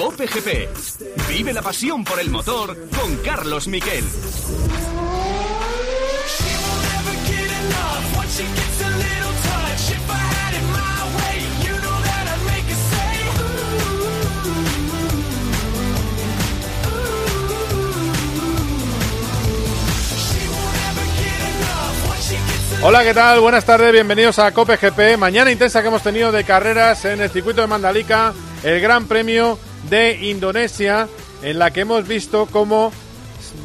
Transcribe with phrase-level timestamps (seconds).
[0.00, 0.68] Cope GP.
[1.28, 4.02] Vive la pasión por el motor con Carlos Miquel.
[22.82, 23.40] Hola, ¿qué tal?
[23.40, 25.18] Buenas tardes, bienvenidos a Cope GP.
[25.18, 28.32] Mañana intensa que hemos tenido de carreras en el circuito de Mandalika,
[28.62, 29.58] el Gran Premio
[29.90, 31.08] de Indonesia,
[31.42, 32.92] en la que hemos visto cómo,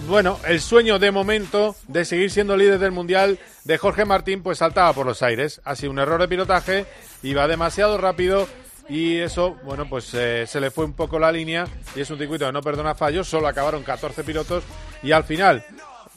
[0.07, 4.57] bueno, el sueño de momento de seguir siendo líder del Mundial de Jorge Martín, pues
[4.57, 5.61] saltaba por los aires.
[5.63, 6.87] Ha sido un error de pilotaje,
[7.21, 8.47] iba demasiado rápido
[8.89, 12.17] y eso, bueno, pues eh, se le fue un poco la línea y es un
[12.17, 14.63] circuito que no perdona fallos, solo acabaron 14 pilotos
[15.03, 15.63] y al final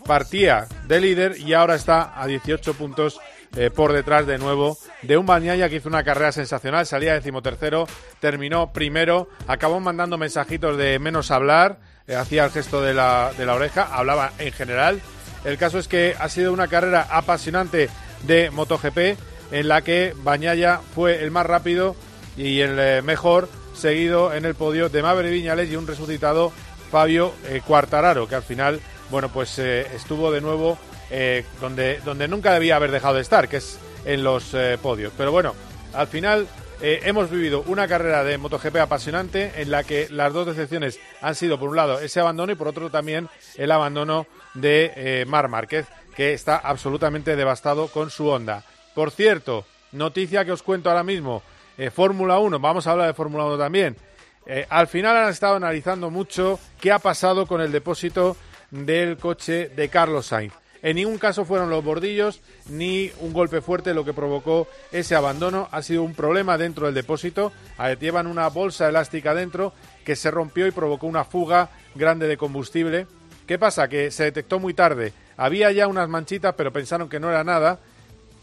[0.07, 3.21] partía de líder y ahora está a 18 puntos
[3.57, 7.87] eh, por detrás de nuevo de un Bañaya que hizo una carrera sensacional, salía decimotercero,
[8.21, 13.47] terminó primero, acabó mandando mensajitos de menos hablar, eh, hacía el gesto de la, de
[13.47, 15.01] la oreja, hablaba en general.
[15.45, 17.89] El caso es que ha sido una carrera apasionante
[18.25, 19.19] de MotoGP
[19.53, 21.97] en la que Bañaya fue el más rápido
[22.37, 26.53] y el eh, mejor, seguido en el podio de Maverick Viñales y un resucitado
[26.91, 27.33] Fabio
[27.67, 30.79] Cuartararo, que al final bueno, pues eh, estuvo de nuevo
[31.11, 35.13] eh, donde, donde nunca debía haber dejado de estar, que es en los eh, podios.
[35.17, 35.55] Pero bueno,
[35.95, 36.47] al final
[36.81, 41.59] hemos vivido una carrera de MotoGP apasionante en la que las dos decepciones han sido,
[41.59, 46.35] por un lado, ese abandono y por otro también el abandono de Mar Márquez, que
[46.35, 48.63] está absolutamente devastado con su onda.
[48.95, 51.43] Por cierto, noticia que os cuento ahora mismo,
[51.93, 53.97] Fórmula 1, vamos a hablar de Fórmula 1 también.
[54.69, 58.37] al final han estado analizando mucho qué ha pasado con el depósito
[58.71, 60.53] del coche de Carlos Sainz.
[60.83, 65.69] En ningún caso fueron los bordillos ni un golpe fuerte lo que provocó ese abandono.
[65.73, 67.53] Ha sido un problema dentro del depósito.
[68.01, 69.73] Llevan una bolsa elástica dentro
[70.05, 73.07] que se rompió y provocó una fuga grande de combustible.
[73.47, 73.89] ¿Qué pasa?
[73.89, 75.13] Que se detectó muy tarde.
[75.37, 77.79] Había ya unas manchitas, pero pensaron que no era nada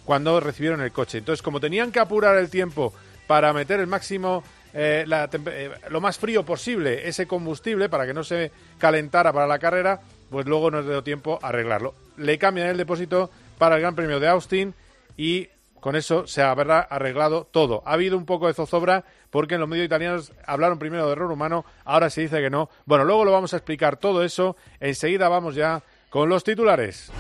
[0.03, 1.19] cuando recibieron el coche.
[1.19, 2.93] Entonces, como tenían que apurar el tiempo
[3.27, 4.43] para meter el máximo
[4.77, 9.57] eh, eh, lo más frío posible ese combustible para que no se calentara para la
[9.57, 11.95] carrera, pues luego no dio tiempo a arreglarlo.
[12.17, 14.73] Le cambian el depósito para el Gran Premio de Austin
[15.17, 15.49] y
[15.79, 17.83] con eso se habrá arreglado todo.
[17.85, 21.31] Ha habido un poco de zozobra porque en los medios italianos hablaron primero de error
[21.31, 22.69] humano, ahora se dice que no.
[22.85, 24.55] Bueno, luego lo vamos a explicar todo eso.
[24.79, 27.11] Enseguida vamos ya con los titulares.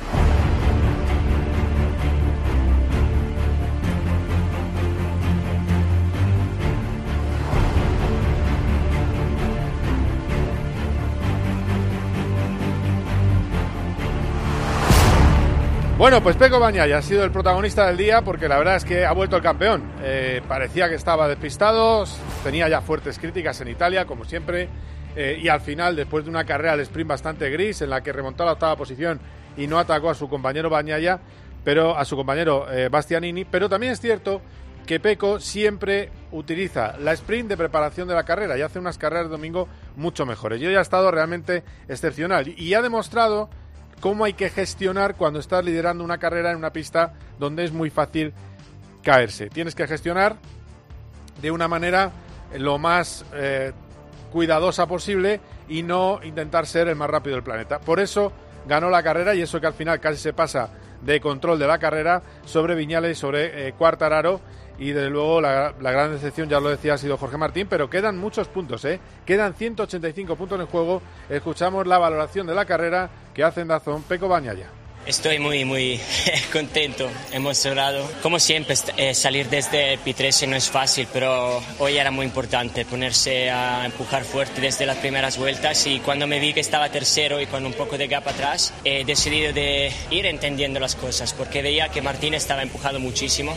[15.97, 19.05] Bueno, pues Peco Bañaya ha sido el protagonista del día porque la verdad es que
[19.05, 19.81] ha vuelto el campeón.
[20.03, 22.03] Eh, parecía que estaba despistado,
[22.43, 24.67] tenía ya fuertes críticas en Italia, como siempre,
[25.15, 28.11] eh, y al final, después de una carrera al sprint bastante gris, en la que
[28.11, 29.21] remontó a la octava posición
[29.55, 31.21] y no atacó a su compañero Bañaya,
[31.63, 34.41] pero a su compañero eh, Bastianini, pero también es cierto
[34.85, 39.27] que Peco siempre utiliza la sprint de preparación de la carrera y hace unas carreras
[39.27, 40.61] de domingo mucho mejores.
[40.61, 43.49] Y hoy ha estado realmente excepcional y ha demostrado
[44.05, 47.89] cómo hay que gestionar cuando estás liderando una carrera en una pista donde es muy
[47.89, 48.35] fácil
[49.01, 49.49] caerse.
[49.49, 50.35] Tienes que gestionar
[51.41, 52.11] de una manera
[52.55, 53.71] lo más eh,
[54.31, 57.79] cuidadosa posible y no intentar ser el más rápido del planeta.
[57.79, 58.31] Por eso
[58.67, 60.69] ganó la carrera y eso que al final casi se pasa
[61.01, 64.39] de control de la carrera sobre Viñales y sobre eh, Cuartararo
[64.77, 68.17] y desde luego la, gran decepción, ya lo decía, ha sido Jorge Martín, pero quedan
[68.17, 68.99] muchos puntos, ¿eh?
[69.25, 71.01] Quedan 185 puntos en el juego.
[71.29, 74.67] Escuchamos la valoración de la carrera que hace en Dazón Peco Bañaya.
[75.05, 75.99] Estoy muy, muy
[76.51, 78.09] contento, emocionado.
[78.23, 82.85] Como siempre, eh, salir desde el P13 no es fácil, pero hoy era muy importante
[82.85, 87.39] ponerse a empujar fuerte desde las primeras vueltas y cuando me vi que estaba tercero
[87.39, 91.61] y con un poco de gap atrás, he decidido de ir entendiendo las cosas porque
[91.61, 93.55] veía que Martín estaba empujando muchísimo,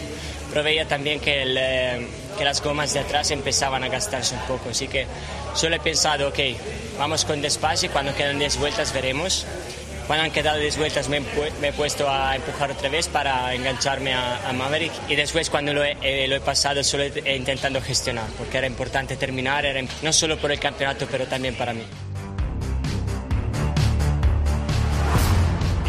[0.51, 2.07] pero veía también que, eh,
[2.37, 5.07] que las gomas de atrás empezaban a gastarse un poco, así que
[5.55, 6.39] solo he pensado, ok,
[6.99, 9.47] vamos con despacio y cuando quedan 10 vueltas veremos
[10.09, 14.53] cuando han quedado 10 vueltas me, he puesto a empujar otra vez para engancharme a,
[14.55, 19.67] Maverick y después cuando lo he, eh, pasado solo intentando gestionar porque era importante terminar,
[19.67, 21.83] era, no solo por el campeonato pero también para mí.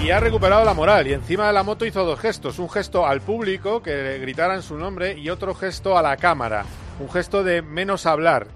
[0.03, 3.07] Y ha recuperado la moral y encima de la moto hizo dos gestos, un gesto
[3.07, 6.65] al público que gritaran su nombre y otro gesto a la cámara,
[6.99, 8.47] un gesto de menos hablar,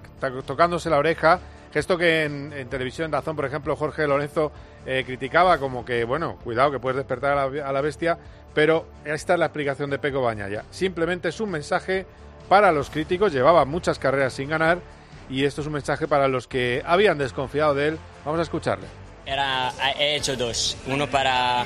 [0.46, 1.40] tocándose la oreja
[1.74, 4.52] Gesto que en, televisión, en Dazón, por ejemplo, Jorge Lorenzo
[4.86, 8.16] eh, criticaba como que, bueno, cuidado que puedes despertar a la, bestia,
[8.54, 10.62] pero esta es la explicación de Peco Bañaya.
[10.70, 12.06] Simplemente es un mensaje
[12.48, 14.78] para los críticos, llevaba muchas carreras sin ganar
[15.28, 17.98] y esto es un mensaje para los que habían desconfiado de él.
[18.24, 19.03] Vamos a escucharle.
[19.26, 20.76] Era, he hecho dos.
[20.86, 21.64] Uno para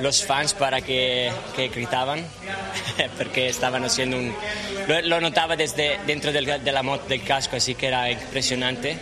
[0.00, 2.24] los fans para que, que gritaban,
[3.18, 4.34] porque estaban haciendo un...
[5.04, 8.98] Lo, notaba desde dentro del, de la moto del casco, así que era impresionante.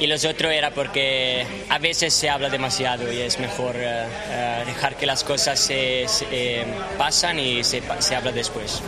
[0.00, 4.62] Y los otros era porque a veces se habla demasiado y es mejor eh, eh,
[4.64, 6.64] dejar que las cosas se, eh,
[6.96, 8.80] pasan y se, se habla después.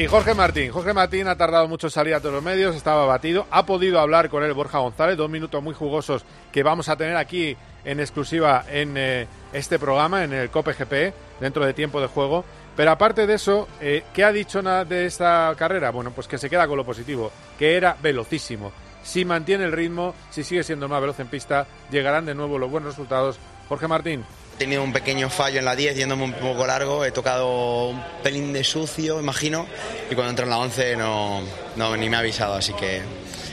[0.00, 0.72] Y Jorge Martín.
[0.72, 3.46] Jorge Martín ha tardado mucho en salir a todos los medios, estaba batido.
[3.50, 7.18] Ha podido hablar con él Borja González, dos minutos muy jugosos que vamos a tener
[7.18, 7.54] aquí
[7.84, 12.46] en exclusiva en eh, este programa, en el COPE GP, dentro de tiempo de juego.
[12.74, 15.90] Pero aparte de eso, eh, ¿qué ha dicho de esta carrera?
[15.90, 18.72] Bueno, pues que se queda con lo positivo, que era velocísimo.
[19.02, 22.70] Si mantiene el ritmo, si sigue siendo más veloz en pista, llegarán de nuevo los
[22.70, 23.38] buenos resultados.
[23.68, 24.24] Jorge Martín
[24.60, 28.52] tenido un pequeño fallo en la 10 yéndome un poco largo, he tocado un pelín
[28.52, 29.66] de sucio, imagino,
[30.10, 31.40] y cuando entro en la 11 no,
[31.76, 33.00] no ni me ha avisado, así que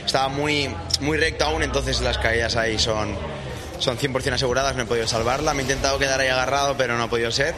[0.04, 0.68] estaba muy,
[1.00, 3.16] muy recto aún, entonces las caídas ahí son,
[3.78, 7.04] son 100% aseguradas, no he podido salvarla, me he intentado quedar ahí agarrado, pero no
[7.04, 7.54] ha podido ser.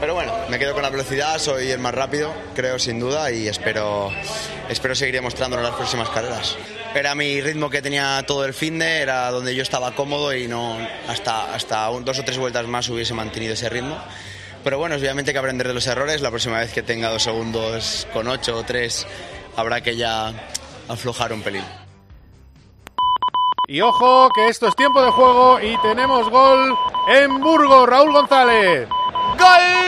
[0.00, 3.46] Pero bueno, me quedo con la velocidad, soy el más rápido, creo sin duda, y
[3.46, 4.10] espero,
[4.70, 6.56] espero seguir demostrándolo en las próximas carreras.
[6.94, 10.48] Era mi ritmo que tenía todo el fin de, era donde yo estaba cómodo y
[10.48, 13.96] no hasta, hasta dos o tres vueltas más hubiese mantenido ese ritmo.
[14.64, 16.22] Pero bueno, obviamente hay que aprender de los errores.
[16.22, 19.06] La próxima vez que tenga dos segundos con ocho o tres,
[19.56, 20.32] habrá que ya
[20.88, 21.64] aflojar un pelín.
[23.68, 26.74] Y ojo, que esto es tiempo de juego y tenemos gol
[27.08, 27.88] en Burgos.
[27.88, 28.88] Raúl González.
[29.38, 29.79] ¡Gol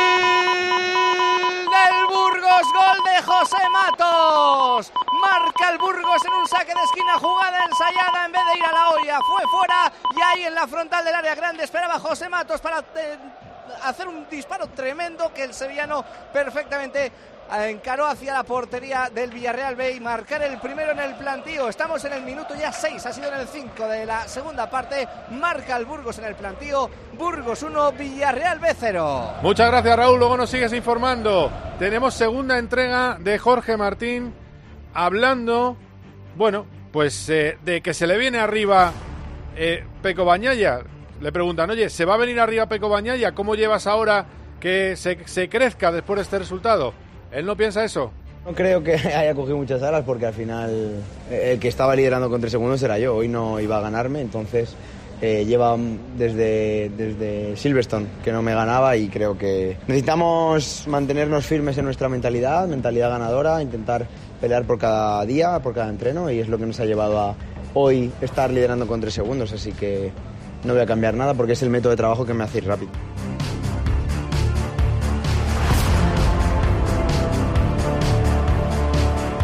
[3.25, 4.93] José Matos!
[5.21, 8.73] Marca el Burgos en un saque de esquina, jugada ensayada en vez de ir a
[8.73, 9.19] la olla.
[9.21, 13.19] Fue fuera y ahí en la frontal del área grande esperaba José Matos para eh,
[13.85, 17.13] hacer un disparo tremendo que el sevillano perfectamente
[17.53, 21.69] encaró hacia la portería del Villarreal B y marcar el primero en el plantío.
[21.69, 25.07] Estamos en el minuto ya 6, ha sido en el 5 de la segunda parte.
[25.31, 26.89] Marca el Burgos en el plantío.
[27.19, 29.35] Burgos 1, Villarreal B 0.
[29.43, 31.51] Muchas gracias Raúl, luego nos sigues informando.
[31.79, 34.33] Tenemos segunda entrega de Jorge Martín
[34.95, 35.77] hablando,
[36.37, 38.93] bueno, pues eh, de que se le viene arriba
[39.57, 40.81] eh, Peco Bañaya.
[41.21, 43.33] Le preguntan, oye, ¿se va a venir arriba Peco Bañaya?
[43.33, 44.27] ¿Cómo llevas ahora
[44.59, 46.95] que se, se crezca después de este resultado?
[47.33, 48.13] ¿Él no piensa eso?
[48.45, 52.29] No creo que haya cogido muchas alas porque al final eh, el que estaba liderando
[52.29, 53.17] con tres segundos era yo.
[53.17, 54.75] Hoy no iba a ganarme, entonces
[55.23, 55.77] eh, lleva
[56.17, 62.09] desde, desde Silverstone que no me ganaba y creo que necesitamos mantenernos firmes en nuestra
[62.09, 64.07] mentalidad, mentalidad ganadora, intentar
[64.41, 67.37] pelear por cada día, por cada entreno y es lo que nos ha llevado a
[67.73, 69.53] hoy estar liderando con tres segundos.
[69.53, 70.13] Así que
[70.65, 72.67] no voy a cambiar nada porque es el método de trabajo que me hace ir
[72.67, 72.91] rápido.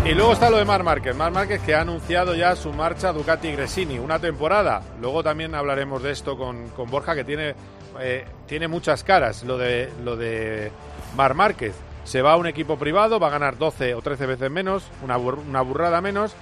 [0.09, 1.15] Y luego está lo de Mar Márquez.
[1.15, 4.81] Mar Márquez que ha anunciado ya su marcha Ducati Gresini, una temporada.
[5.03, 7.55] Luego también hablaremos de esto con, Borja, que tiene,
[8.01, 9.43] eh, tiene muchas caras.
[9.45, 10.73] Lo de, lo de
[11.15, 11.75] Mar Márquez.
[12.05, 15.19] Se va a un equipo privado, va a ganar 12 o 13 veces menos, una,
[15.19, 16.35] una burrada menos,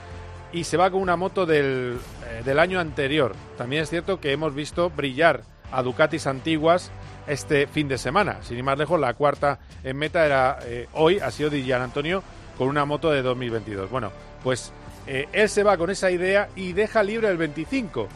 [0.52, 3.34] y se va con una moto del, eh, del año anterior.
[3.58, 5.40] También es cierto que hemos visto brillar
[5.72, 6.92] a Ducatis antiguas
[7.26, 8.38] este fin de semana.
[8.42, 12.22] Sin ir más lejos, la cuarta en meta era eh, hoy, ha sido Di Antonio
[12.56, 13.90] con una moto de 2022.
[13.90, 14.72] Bueno, pues
[15.06, 18.08] eh, él se va con esa idea y deja libre el 25.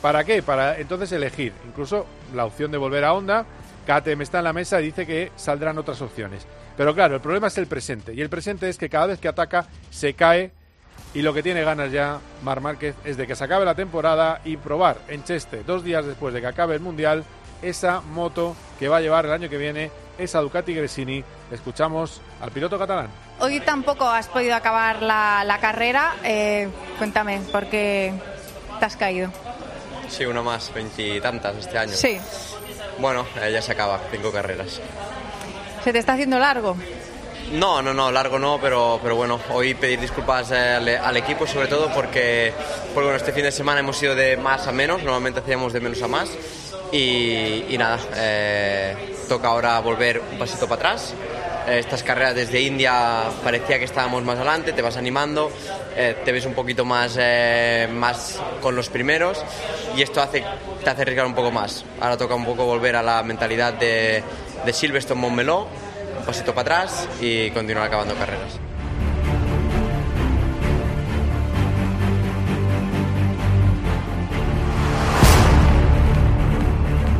[0.00, 0.42] ¿Para qué?
[0.42, 1.52] Para entonces elegir.
[1.66, 3.44] Incluso la opción de volver a Honda.
[3.86, 6.46] KTM está en la mesa y dice que saldrán otras opciones.
[6.76, 8.14] Pero claro, el problema es el presente.
[8.14, 10.52] Y el presente es que cada vez que ataca se cae.
[11.12, 14.40] Y lo que tiene ganas ya Mar Márquez es de que se acabe la temporada
[14.44, 17.24] y probar en Cheste, dos días después de que acabe el Mundial,
[17.62, 21.24] esa moto que va a llevar el año que viene esa Ducati Gresini.
[21.50, 23.08] Escuchamos al piloto catalán.
[23.40, 26.14] Hoy tampoco has podido acabar la, carrera.
[26.22, 28.12] Eh, cuéntame, ¿por qué
[28.78, 29.30] te has caído?
[30.08, 31.92] Sí, uno más, veintitantas este año.
[31.92, 32.18] Sí.
[32.98, 34.80] Bueno, eh, ya se acaba, cinco carreras.
[35.82, 36.76] ¿Se te está haciendo largo?
[37.52, 41.66] No, no, no, largo no, pero, pero bueno, hoy pedir disculpas eh, al, equipo sobre
[41.66, 42.52] todo porque,
[42.94, 45.80] porque bueno, este fin de semana hemos ido de más a menos, normalmente hacíamos de
[45.80, 46.30] menos a más
[46.92, 51.14] y, nada, eh, toca ahora volver un pasito para atrás.
[51.66, 55.50] Eh, estas carreras desde India parecía que estábamos más adelante, te vas animando,
[55.96, 57.18] eh, te ves un poquito más,
[57.92, 59.42] más con los primeros
[59.96, 60.44] y esto hace,
[60.82, 61.84] te hace arriesgar un poco más.
[62.00, 64.22] Ahora toca un poco volver a la mentalidad de,
[64.64, 65.20] de Silverstone
[66.20, 68.58] un pasito para atrás y continuar acabando carreras.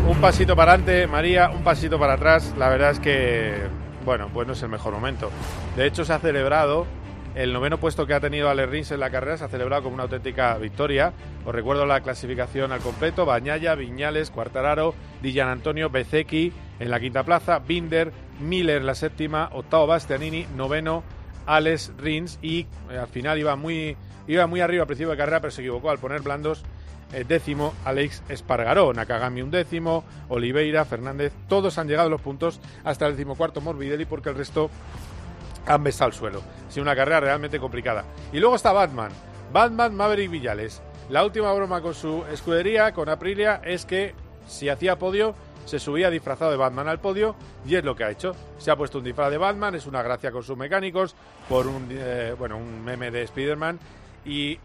[0.07, 2.53] Un pasito para adelante, María, un pasito para atrás.
[2.59, 5.31] La verdad es que bueno, pues no es el mejor momento.
[5.77, 6.87] De hecho, se ha celebrado
[7.35, 9.95] el noveno puesto que ha tenido Ale Rins en la carrera, se ha celebrado como
[9.95, 11.13] una auténtica victoria.
[11.45, 17.23] Os recuerdo la clasificación al completo, Bañaya, Viñales, Cuartararo, Dillan Antonio, Bezeki en la quinta
[17.23, 21.05] plaza, Binder, Miller la séptima, octavo Bastianini, noveno
[21.47, 25.41] Alex Rins y eh, al final iba muy, iba muy arriba al principio de carrera,
[25.41, 26.65] pero se equivocó al poner blandos
[27.13, 32.61] eh, décimo Alex Espargaró, Nakagami un décimo, Oliveira, Fernández, todos han llegado a los puntos
[32.85, 34.71] hasta el decimocuarto Morbidelli porque el resto
[35.67, 36.43] han besado el suelo.
[36.69, 38.05] Ha sido una carrera realmente complicada.
[38.33, 39.13] Y luego está Batman,
[39.53, 40.83] Batman Maverick Villales.
[41.09, 44.15] La última broma con su escudería, con Aprilia, es que
[44.47, 47.35] si hacía podio, se subía disfrazado de Batman al podio
[47.67, 48.35] y es lo que ha hecho.
[48.59, 51.15] Se ha puesto un disfraz de Batman, es una gracia con sus mecánicos,
[51.49, 53.79] por un, eh, bueno, un meme de Spider-Man
[54.25, 54.59] y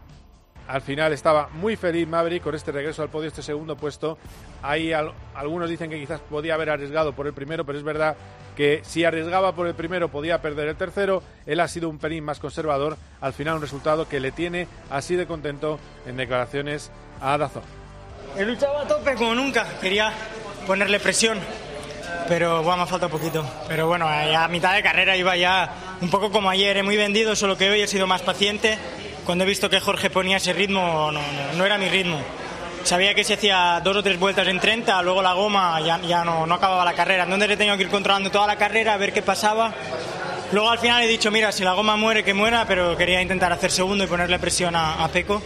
[0.68, 4.18] al final estaba muy feliz Maverick con este regreso al podio, este segundo puesto.
[4.62, 8.16] Ahí algunos dicen que quizás podía haber arriesgado por el primero, pero es verdad
[8.56, 11.22] que si arriesgaba por el primero podía perder el tercero.
[11.46, 12.96] Él ha sido un pelín más conservador.
[13.20, 17.62] Al final un resultado que le tiene así de contento en declaraciones a Dazón.
[18.36, 19.66] He luchado a tope como nunca.
[19.80, 20.12] Quería
[20.66, 21.38] ponerle presión,
[22.28, 23.44] pero bueno, me falta poquito.
[23.68, 25.70] Pero bueno, a mitad de carrera iba ya
[26.00, 28.78] un poco como ayer, muy vendido, solo que hoy he sido más paciente
[29.26, 31.20] cuando he visto que Jorge ponía ese ritmo, no,
[31.56, 32.18] no, era mi ritmo.
[32.84, 36.24] Sabía que si hacía dos o tres vueltas en 30, luego la goma ya, ya
[36.24, 37.24] no, no acababa la carrera.
[37.24, 39.74] Entonces he tenido que ir controlando toda la carrera, a ver qué pasaba.
[40.52, 43.52] Luego al final he dicho, mira, si la goma muere, que muera, pero quería intentar
[43.52, 45.42] hacer segundo y ponerle presión a, a Peco.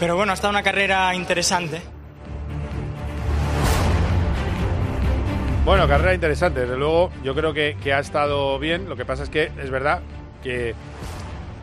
[0.00, 1.80] Pero bueno, ha estado una carrera interesante.
[5.64, 7.10] Bueno, carrera interesante, desde luego.
[7.22, 8.88] Yo creo que, que, ha estado bien.
[8.88, 10.00] Lo que pasa es que es verdad
[10.42, 10.74] que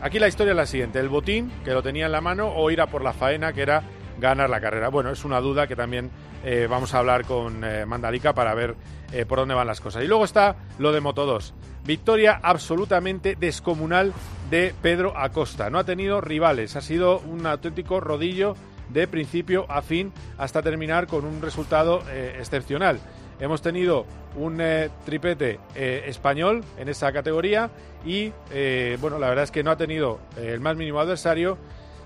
[0.03, 2.69] Aquí la historia es la siguiente, el botín, que lo tenía en la mano, o
[2.69, 3.83] ir a por la faena, que era
[4.19, 4.89] ganar la carrera.
[4.89, 6.11] Bueno, es una duda que también
[6.43, 8.75] eh, vamos a hablar con eh, Mandalika para ver
[9.13, 10.03] eh, por dónde van las cosas.
[10.03, 11.53] Y luego está lo de Moto 2.
[11.85, 14.11] Victoria absolutamente descomunal
[14.49, 15.69] de Pedro Acosta.
[15.69, 18.57] No ha tenido rivales, ha sido un auténtico rodillo
[18.89, 22.03] de principio a fin hasta terminar con un resultado
[22.37, 22.99] excepcional.
[23.39, 27.69] Hemos tenido un eh, tripete eh, español en esa categoría
[28.05, 31.57] y, eh, bueno, la verdad es que no ha tenido el más mínimo adversario.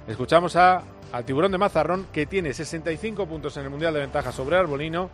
[0.08, 4.32] Escuchamos a, al tiburón de Mazarrón, que tiene 65 puntos en el Mundial de Ventaja
[4.32, 5.10] sobre Arbolino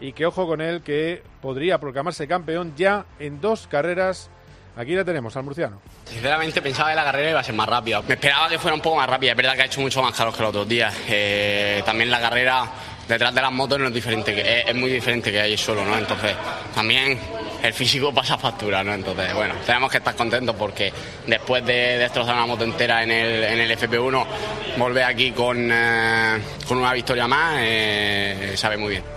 [0.00, 4.30] y que, ojo con él, que podría proclamarse campeón ya en dos carreras
[4.76, 5.80] Aquí la tenemos, al murciano.
[6.04, 8.02] Sinceramente pensaba que la carrera iba a ser más rápida.
[8.02, 9.30] Me esperaba que fuera un poco más rápida.
[9.30, 10.92] Es verdad que ha hecho mucho más calor que los otros días.
[11.84, 12.68] también la carrera
[13.08, 15.96] detrás de las motos no es diferente, que es, muy diferente que ahí solo, ¿no?
[15.96, 16.32] Entonces,
[16.74, 17.18] también
[17.62, 18.94] el físico pasa factura, ¿no?
[18.94, 20.92] Entonces, bueno, tenemos que estar contentos porque
[21.26, 24.26] después de destrozar una moto entera en el, en el FP1,
[24.78, 29.14] volver aquí con, eh, con una victoria más, eh, sabe muy bien.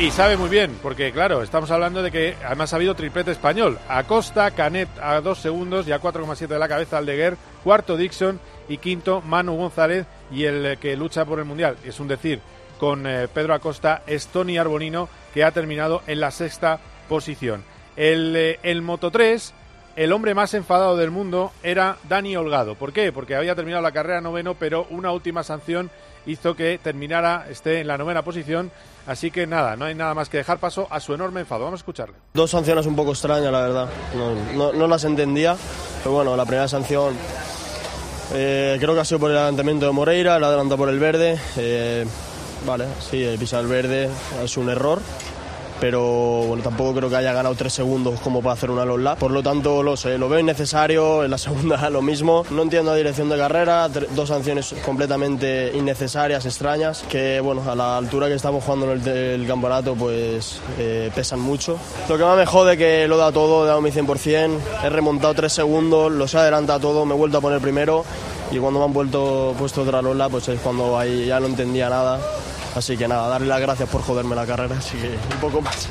[0.00, 3.78] Y sabe muy bien, porque claro, estamos hablando de que además ha habido triplete español.
[3.86, 8.40] Acosta, Canet a dos segundos y a 4,7 de la cabeza Aldeguer, cuarto Dixon
[8.70, 12.40] y quinto Manu González y el que lucha por el Mundial, es un decir,
[12.78, 17.64] con eh, Pedro Acosta, es Tony Arbolino, que ha terminado en la sexta posición.
[17.96, 19.52] El, eh, el Moto 3,
[19.96, 22.76] el hombre más enfadado del mundo era Dani Holgado.
[22.76, 23.12] ¿Por qué?
[23.12, 25.90] Porque había terminado la carrera noveno, pero una última sanción
[26.26, 28.70] hizo que terminara, esté en la novena posición.
[29.06, 31.64] Así que nada, no hay nada más que dejar paso a su enorme enfado.
[31.64, 32.14] Vamos a escucharle.
[32.34, 33.88] Dos sanciones un poco extrañas, la verdad.
[34.54, 35.56] No, no las entendía,
[36.04, 37.14] pero bueno, la primera sanción
[38.32, 41.38] eh, creo que ha sido por el adelantamiento de Moreira, el adelanta por el verde.
[41.56, 42.06] Eh,
[42.66, 44.08] vale, sí, pisar el verde
[44.42, 45.00] es un error
[45.80, 46.02] pero
[46.46, 49.18] bueno, tampoco creo que haya ganado tres segundos como para hacer una long lap.
[49.18, 51.24] Por lo tanto, lo sé, lo veo innecesario.
[51.24, 52.44] En la segunda lo mismo.
[52.50, 57.96] No entiendo la dirección de carrera, dos sanciones completamente innecesarias, extrañas, que bueno, a la
[57.96, 61.78] altura que estamos jugando en el, campeonato, pues eh, pesan mucho.
[62.08, 65.34] Lo que más me jode que lo da todo, he dado mi 100%, he remontado
[65.34, 68.04] tres segundos, los he adelantado todo, me he vuelto a poner primero
[68.50, 71.88] y cuando me han vuelto puesto otra Lola, pues es cuando ahí ya no entendía
[71.88, 72.20] nada
[72.74, 75.88] Así que nada, darle las gracias por joderme la carrera, así que un poco más.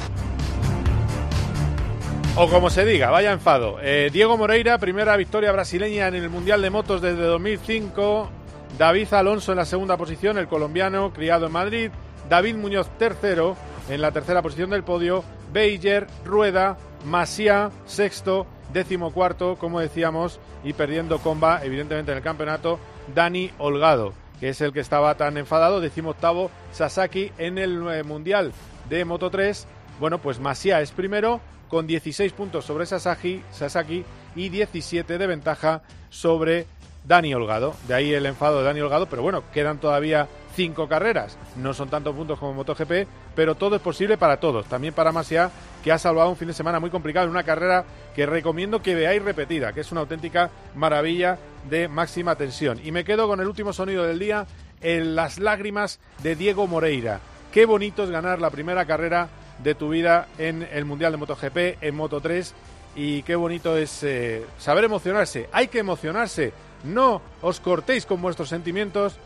[2.35, 3.79] O como se diga, vaya enfado.
[3.81, 8.29] Eh, Diego Moreira, primera victoria brasileña en el Mundial de Motos desde 2005.
[8.77, 11.91] David Alonso en la segunda posición, el colombiano, criado en Madrid.
[12.29, 13.57] David Muñoz tercero
[13.89, 15.23] en la tercera posición del podio.
[15.51, 22.79] Beiger, Rueda, Masia, sexto, décimo cuarto, como decíamos, y perdiendo comba, evidentemente, en el campeonato,
[23.13, 28.53] Dani Holgado que es el que estaba tan enfadado, octavo Sasaki en el eh, Mundial
[28.89, 29.67] de Moto 3.
[29.99, 34.03] Bueno, pues Masia es primero con 16 puntos sobre Sasaki, Sasaki
[34.35, 36.65] y 17 de ventaja sobre
[37.05, 37.75] Dani Holgado.
[37.87, 40.27] De ahí el enfado de Dani Holgado, pero bueno, quedan todavía
[40.59, 41.37] cinco carreras.
[41.55, 44.65] No son tantos puntos como MotoGP, pero todo es posible para todos.
[44.65, 45.49] También para Masia,
[45.81, 48.93] que ha salvado un fin de semana muy complicado en una carrera que recomiendo que
[48.93, 51.39] veáis repetida, que es una auténtica maravilla
[51.69, 52.77] de máxima tensión.
[52.83, 54.47] Y me quedo con el último sonido del día,
[54.81, 57.21] en las lágrimas de Diego Moreira.
[57.53, 59.29] Qué bonito es ganar la primera carrera
[59.63, 62.53] de tu vida en el Mundial de MotoGP, en Moto 3
[62.97, 65.47] y qué bonito es eh, saber emocionarse.
[65.53, 66.51] Hay que emocionarse.
[66.83, 69.17] No os cortéis con vuestros sentimientos.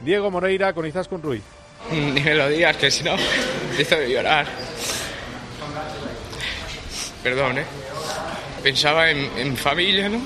[0.00, 1.42] Diego Moreira con Izaskun Ruiz.
[1.90, 3.16] Ni me lo digas, que si no
[3.70, 4.46] empiezo a llorar.
[7.22, 7.64] Perdón, ¿eh?
[8.62, 10.20] Pensaba en, en mi familia, ¿no?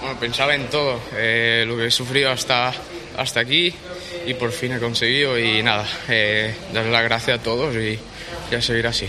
[0.00, 2.72] Bueno, pensaba en todo, eh, lo que he sufrido hasta,
[3.18, 3.74] hasta aquí
[4.26, 7.98] y por fin he conseguido y nada, eh, darle las gracias a todos y,
[8.50, 9.06] y a seguir así.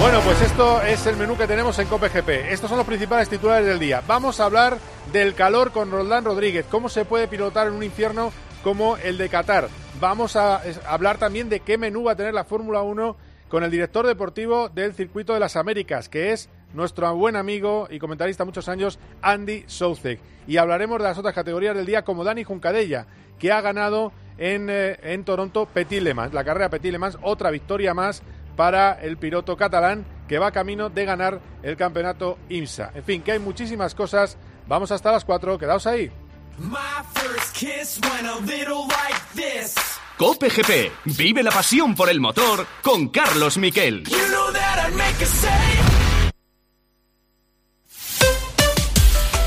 [0.00, 2.52] Bueno, pues esto es el menú que tenemos en Cope GP.
[2.52, 4.02] Estos son los principales titulares del día.
[4.06, 4.78] Vamos a hablar
[5.12, 6.66] del calor con Roldán Rodríguez.
[6.70, 8.32] ¿Cómo se puede pilotar en un infierno
[8.62, 9.68] como el de Qatar?
[10.00, 13.16] Vamos a hablar también de qué menú va a tener la Fórmula 1
[13.48, 17.98] con el director deportivo del Circuito de las Américas, que es nuestro buen amigo y
[17.98, 20.20] comentarista muchos años, Andy Soucek.
[20.46, 23.06] Y hablaremos de las otras categorías del día, como Dani Juncadella,
[23.38, 27.18] que ha ganado en, eh, en Toronto Petit Le Mans, la carrera Petit Le Mans,
[27.22, 28.22] otra victoria más
[28.56, 32.90] para el piloto catalán que va camino de ganar el campeonato IMSA.
[32.94, 34.36] En fin, que hay muchísimas cosas.
[34.66, 36.10] Vamos hasta las 4, quedaos ahí.
[40.16, 40.92] Cope GP.
[41.16, 44.04] Vive la pasión por el motor con Carlos Miquel.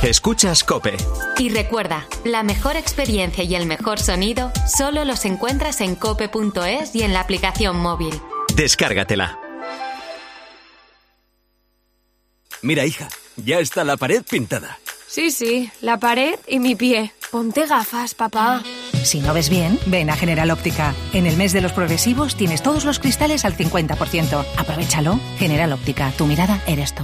[0.03, 0.95] Escuchas Cope.
[1.39, 7.01] Y recuerda, la mejor experiencia y el mejor sonido solo los encuentras en cope.es y
[7.03, 8.13] en la aplicación móvil.
[8.55, 9.37] Descárgatela.
[12.61, 14.79] Mira, hija, ya está la pared pintada.
[15.09, 17.11] Sí, sí, la pared y mi pie.
[17.31, 18.61] Ponte gafas, papá.
[19.03, 20.93] Si no ves bien, ven a General Óptica.
[21.13, 24.45] En el mes de los progresivos tienes todos los cristales al 50%.
[24.55, 25.19] Aprovechalo.
[25.39, 27.03] General Óptica, tu mirada eres tú.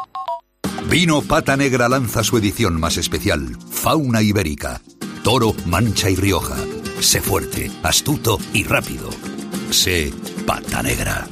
[0.91, 4.81] Vino Pata Negra lanza su edición más especial, Fauna Ibérica.
[5.23, 6.57] Toro, Mancha y Rioja.
[6.99, 9.09] Sé fuerte, astuto y rápido.
[9.69, 10.11] Sé
[10.45, 11.25] Pata Negra.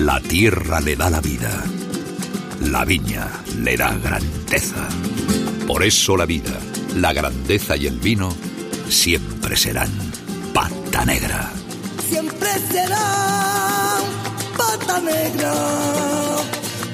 [0.00, 1.50] La tierra le da la vida.
[2.62, 4.88] La viña le da grandeza.
[5.66, 6.58] Por eso la vida,
[6.96, 8.34] la grandeza y el vino
[8.88, 9.90] siempre serán
[10.54, 11.52] Pata Negra.
[12.08, 13.98] Siempre será
[14.56, 15.52] pata negra,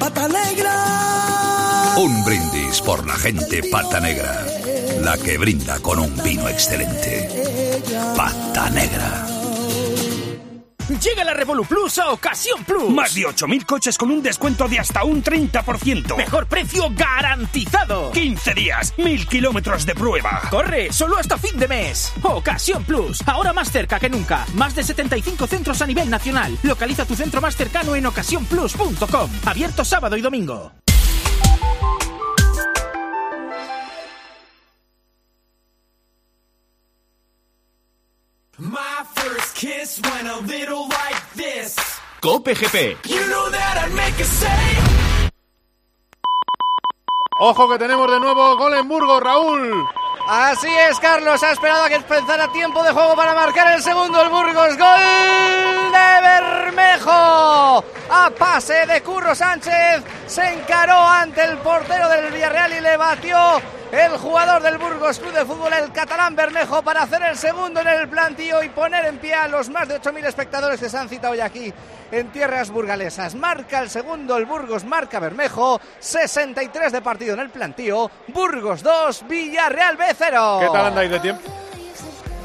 [0.04, 1.94] pata negra.
[1.96, 4.44] Un brindis por la gente Pata Negra.
[5.00, 7.82] La que brinda con un vino excelente.
[8.14, 9.33] Pata Negra.
[11.04, 12.88] Llega la Revolu Plus a Ocasión Plus.
[12.88, 16.16] Más de 8.000 coches con un descuento de hasta un 30%.
[16.16, 18.10] Mejor precio garantizado.
[18.12, 20.40] 15 días, 1.000 kilómetros de prueba.
[20.50, 22.10] Corre, solo hasta fin de mes.
[22.22, 24.46] Ocasión Plus, ahora más cerca que nunca.
[24.54, 26.56] Más de 75 centros a nivel nacional.
[26.62, 29.30] Localiza tu centro más cercano en ocasiónplus.com.
[29.44, 30.72] Abierto sábado y domingo.
[39.64, 41.76] Kiss went a little like this.
[42.20, 42.76] Cope GP.
[43.08, 44.64] You know that I'd make a say.
[47.40, 49.84] Ojo que tenemos de nuevo gol en Burgos, Raúl.
[50.26, 51.42] Así es, Carlos.
[51.42, 54.22] Ha esperado a que empezara tiempo de juego para marcar el segundo.
[54.22, 54.78] El Burgos.
[54.78, 57.84] Gol de Bermejo.
[58.10, 60.02] A pase de Curro Sánchez.
[60.26, 63.60] Se encaró ante el portero del Villarreal y le batió
[63.92, 67.86] el jugador del Burgos Club de Fútbol, el catalán Bermejo, para hacer el segundo en
[67.86, 71.08] el plantío y poner en pie a los más de 8.000 espectadores que se han
[71.08, 71.72] citado hoy aquí
[72.10, 73.34] en tierras burgalesas.
[73.34, 75.80] Marca el segundo el Burgos, marca Bermejo.
[75.98, 78.10] 63 de partido en el plantío.
[78.28, 80.58] Burgos 2, Villarreal B 0.
[80.60, 81.63] ¿Qué tal andáis de tiempo?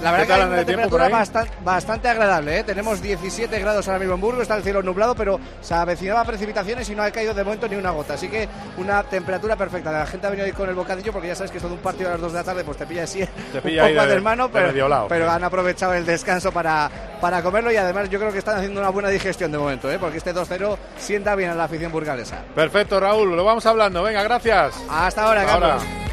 [0.01, 1.11] La verdad ¿Qué que hay una temperatura ahí?
[1.11, 2.59] bastan- bastante agradable.
[2.59, 2.63] ¿eh?
[2.63, 6.89] Tenemos 17 grados ahora mismo en Burgos, está el cielo nublado, pero se avecinaba precipitaciones
[6.89, 8.13] y no ha caído de momento ni una gota.
[8.13, 9.91] Así que una temperatura perfecta.
[9.91, 11.81] La gente ha venido ahí con el bocadillo porque ya sabes que esto de un
[11.81, 14.15] partido a las 2 de la tarde pues te pilla así Te pilla poco de-
[14.15, 18.39] de mano, pero, han aprovechado el descanso para, para comerlo y además yo creo que
[18.39, 19.97] están haciendo una buena digestión de momento, ¿eh?
[19.99, 22.37] porque este 2-0 sienta bien a la afición burgalesa.
[22.55, 24.01] Perfecto, Raúl, lo vamos hablando.
[24.03, 24.75] Venga, gracias.
[24.89, 25.67] Hasta ahora, Hasta ahora.
[25.77, 25.83] Carlos.
[26.03, 26.08] On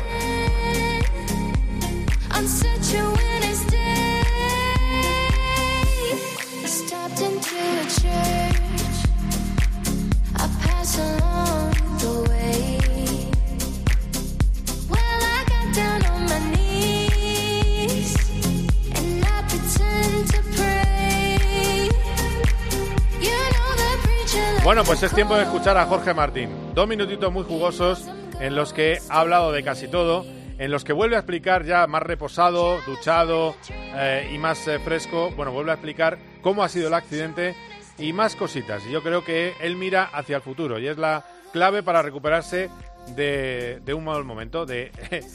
[24.66, 26.50] Bueno, pues es tiempo de escuchar a Jorge Martín.
[26.74, 28.04] Dos minutitos muy jugosos
[28.40, 30.26] en los que ha hablado de casi todo,
[30.58, 35.30] en los que vuelve a explicar ya más reposado, duchado eh, y más eh, fresco.
[35.36, 37.54] Bueno, vuelve a explicar cómo ha sido el accidente
[37.96, 38.84] y más cositas.
[38.86, 42.68] Y yo creo que él mira hacia el futuro y es la clave para recuperarse
[43.14, 44.90] de, de un mal momento, de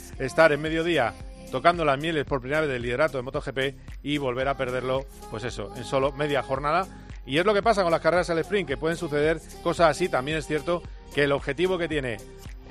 [0.20, 1.14] estar en mediodía
[1.52, 3.60] tocando las mieles por primera vez del liderato de MotoGP
[4.04, 6.88] y volver a perderlo, pues eso, en solo media jornada.
[7.26, 10.10] Y es lo que pasa con las carreras al sprint, que pueden suceder cosas así.
[10.10, 10.82] También es cierto
[11.14, 12.18] que el objetivo que tiene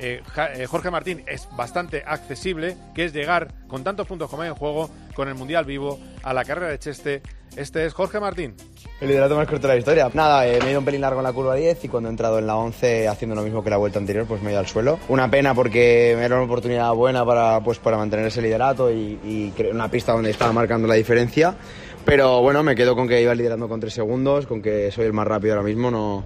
[0.03, 0.23] eh,
[0.55, 4.55] eh, Jorge Martín es bastante accesible, que es llegar con tantos puntos como hay en
[4.55, 7.23] juego, con el Mundial vivo, a la carrera de Cheste.
[7.55, 8.55] Este es Jorge Martín.
[9.01, 10.11] El liderato más corto de la historia.
[10.15, 12.13] Nada, eh, me he ido un pelín largo en la curva 10 y cuando he
[12.13, 14.61] entrado en la 11 haciendo lo mismo que la vuelta anterior, pues me he ido
[14.61, 14.99] al suelo.
[15.09, 19.55] Una pena porque era una oportunidad buena para, pues, para mantener ese liderato y, y
[19.71, 21.57] una pista donde estaba marcando la diferencia.
[22.11, 25.13] Pero bueno, me quedo con que iba liderando con 3 segundos, con que soy el
[25.13, 25.93] más rápido ahora mismo.
[25.93, 26.25] No,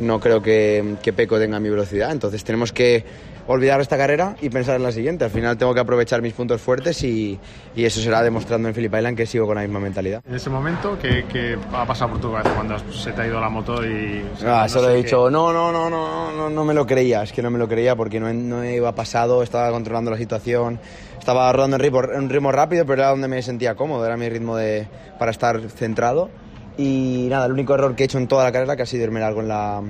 [0.00, 2.12] no creo que, que Peco tenga mi velocidad.
[2.12, 3.04] Entonces tenemos que
[3.48, 5.24] olvidar esta carrera y pensar en la siguiente.
[5.24, 7.38] Al final tengo que aprovechar mis puntos fuertes y,
[7.74, 10.22] y eso será demostrando en Phillip Island que sigo con la misma mentalidad.
[10.28, 13.40] En ese momento, ¿qué, qué ha pasado por tu cabeza cuando se te ha ido
[13.40, 14.22] la moto y...
[14.34, 16.74] o sea, Ah, no solo he qué- dicho, no, no, no, no, no, no me
[16.74, 20.10] lo creía, es que no me lo creía porque no, no iba pasado, estaba controlando
[20.10, 20.78] la situación,
[21.18, 24.28] estaba rodando en ritmo, en ritmo rápido, pero era donde me sentía cómodo, era mi
[24.28, 24.86] ritmo de,
[25.18, 26.28] para estar centrado.
[26.76, 29.02] Y nada, el único error que he hecho en toda la carrera, que ha sido
[29.04, 29.82] irme algo en la,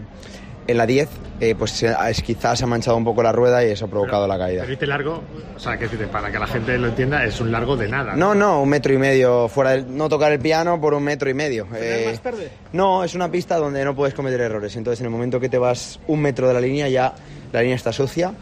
[0.69, 1.09] en la 10,
[1.41, 4.29] eh, pues es, quizás se ha manchado un poco la rueda y eso ha provocado
[4.29, 4.67] la caída.
[4.67, 5.23] Irte largo,
[5.57, 8.15] o sea, que para que la gente lo entienda, es un largo de nada.
[8.15, 11.31] No, no, un metro y medio fuera del, no tocar el piano por un metro
[11.31, 11.67] y medio.
[11.75, 12.51] Eh, más tarde?
[12.73, 14.77] no, es una pista donde no puedes cometer errores.
[14.77, 17.15] Entonces, en el momento que te vas un metro de la línea, ya
[17.51, 18.35] la línea está sucia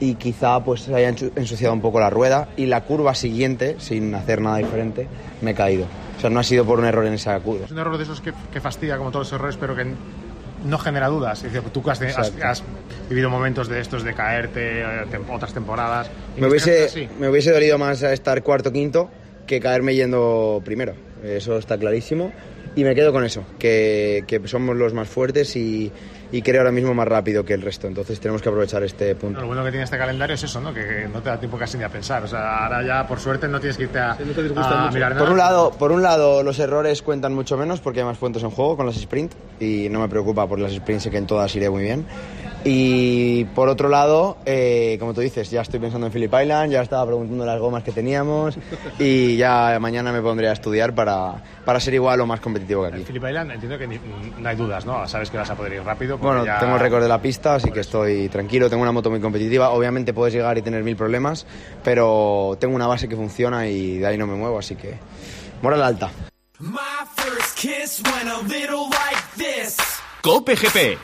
[0.00, 4.14] y quizá pues se haya ensuciado un poco la rueda y la curva siguiente, sin
[4.14, 5.06] hacer nada diferente,
[5.42, 5.84] me he caído.
[6.16, 7.66] O sea, no ha sido por un error en esa curva.
[7.66, 9.84] Es un error de esos que, que fastidia, como todos los errores, pero que
[10.64, 11.44] no genera dudas.
[11.44, 12.44] Es decir, tú has, has- Exacto.
[12.46, 12.62] has
[13.08, 16.10] vivido momentos de estos de caerte, eh, otras temporadas.
[16.36, 19.10] Me hubiese, me hubiese dolido más estar cuarto quinto
[19.46, 20.94] que caerme yendo primero.
[21.22, 22.32] Eso está clarísimo.
[22.76, 25.92] Y me quedo con eso, que, que somos los más fuertes y,
[26.34, 27.86] y creo ahora mismo más rápido que el resto.
[27.86, 29.40] Entonces tenemos que aprovechar este punto.
[29.40, 30.74] Lo bueno que tiene este calendario es eso, ¿no?
[30.74, 32.24] Que no te da tiempo casi ni a pensar.
[32.24, 35.30] O sea, ahora ya, por suerte, no tienes que irte a, a mirar Por nada.
[35.30, 38.50] un, lado, por un lado, los errores cuentan mucho menos porque hay más puntos en
[38.50, 41.54] juego con las sprint y no me preocupa por las sprint, sé que en todas
[41.54, 42.04] iré muy bien.
[42.66, 46.80] Y por otro lado, eh, como tú dices, ya estoy pensando en Phillip Island, ya
[46.80, 48.56] estaba preguntando las gomas que teníamos
[48.98, 51.34] y ya mañana me pondré a estudiar para,
[51.66, 53.04] para ser igual o más competitivo que aquí.
[53.04, 54.00] Phillip Island, entiendo que ni-
[54.38, 55.06] no hay dudas, ¿no?
[55.06, 56.16] Sabes que vas a poder ir rápido.
[56.16, 59.10] Bueno, ya- tengo el récord de la pista, así que estoy tranquilo, tengo una moto
[59.10, 59.68] muy competitiva.
[59.70, 61.44] Obviamente puedes llegar y tener mil problemas,
[61.82, 64.94] pero tengo una base que funciona y de ahí no me muevo, así que
[65.60, 66.10] moral alta.
[66.60, 66.78] My
[67.14, 69.76] first kiss went a little like this.
[70.24, 71.00] Cope GP.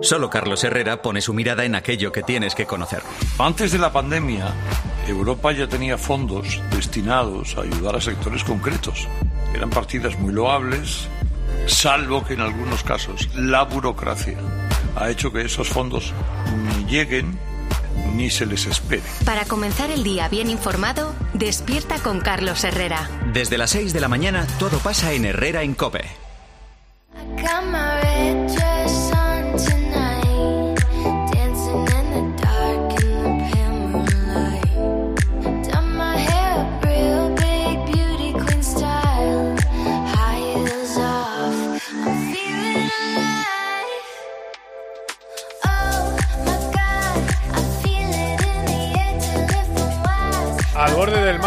[0.00, 3.02] Solo Carlos Herrera pone su mirada en aquello que tienes que conocer.
[3.38, 4.46] Antes de la pandemia,
[5.06, 9.06] Europa ya tenía fondos destinados a ayudar a sectores concretos.
[9.54, 11.06] Eran partidas muy loables,
[11.66, 14.38] salvo que en algunos casos la burocracia
[14.96, 16.14] ha hecho que esos fondos
[16.78, 17.38] ni lleguen
[18.14, 19.02] ni se les espere.
[19.24, 23.08] Para comenzar el día bien informado, despierta con Carlos Herrera.
[23.32, 26.04] Desde las 6 de la mañana todo pasa en Herrera en Cope.
[27.36, 28.79] Got my red dress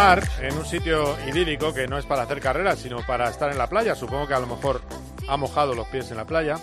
[0.03, 3.57] mar, en un sitio idílico que no es para hacer carreras, sino para estar en
[3.57, 3.95] la playa.
[3.95, 4.81] Supongo que a lo mejor
[5.29, 6.57] ha mojado los pies en la playa.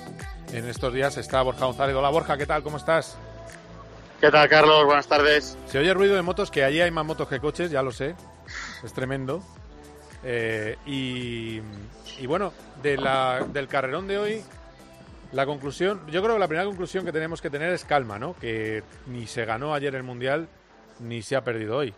[0.53, 1.97] En estos días está Borja González.
[1.97, 2.63] Hola Borja, ¿qué tal?
[2.63, 3.17] ¿Cómo estás?
[4.21, 4.85] ¿Qué tal, Carlos?
[4.85, 5.57] Buenas tardes.
[5.69, 8.15] Se oye ruido de motos, que allí hay más motos que coches, ya lo sé.
[8.85, 9.43] Es tremendo.
[10.23, 11.63] Eh, y,
[12.19, 14.45] y bueno, de la- del carrerón de hoy,
[15.33, 18.37] la conclusión, yo creo que la primera conclusión que tenemos que tener es calma, ¿no?
[18.39, 20.47] Que ni se ganó ayer el Mundial,
[20.99, 21.95] ni se ha perdido hoy.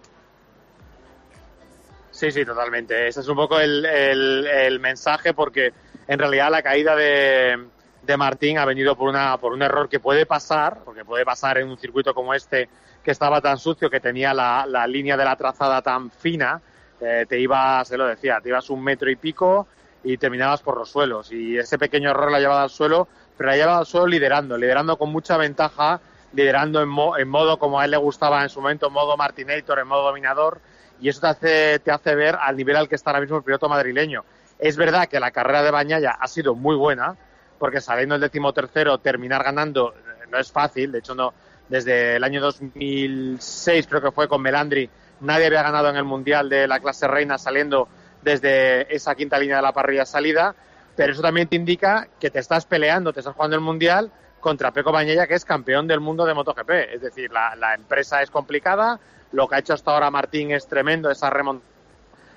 [2.23, 3.09] Sí, sí, totalmente.
[3.09, 5.73] Ese es un poco el, el- mensaje porque
[6.07, 7.67] en realidad la caída de,
[8.03, 11.59] de Martín ha venido por, una, por un error que puede pasar, porque puede pasar
[11.59, 12.69] en un circuito como este
[13.03, 16.63] que estaba tan sucio, que tenía la, la línea de la trazada tan fina,
[17.01, 19.67] eh, te ibas, se lo decía, te ibas un metro y pico
[20.05, 21.33] y terminabas por los suelos.
[21.33, 24.07] Y ese pequeño error la ha llevado al suelo, pero la ha llevado al suelo
[24.07, 26.01] liderando, liderando con mucha ventaja,
[26.33, 29.17] liderando en, mo- en modo como a él le gustaba en su momento, en modo
[29.17, 30.61] Martinator, en modo dominador,
[31.03, 33.43] y eso te hace, te hace ver al nivel al que está ahora mismo el
[33.43, 34.25] piloto madrileño.
[34.59, 37.17] Es verdad que la carrera de Bañaya ha sido muy buena,
[37.59, 40.93] porque saliendo el decimotercero, terminar ganando eh, no es fácil.
[40.93, 41.35] De hecho, no
[41.69, 44.88] desde el año 2006, creo que fue con Melandri,
[45.21, 47.88] nadie había ganado en el Mundial de la clase reina saliendo
[48.23, 50.55] desde esa quinta línea de la parrilla salida.
[50.95, 54.71] Pero eso también te indica que te estás peleando, te estás jugando el Mundial contra
[54.71, 56.71] Peco Bañaya, que es campeón del mundo de MotoGP.
[56.93, 59.01] Es decir, la, la empresa es complicada,
[59.33, 61.71] lo que ha hecho hasta ahora Martín es tremendo, esa remontada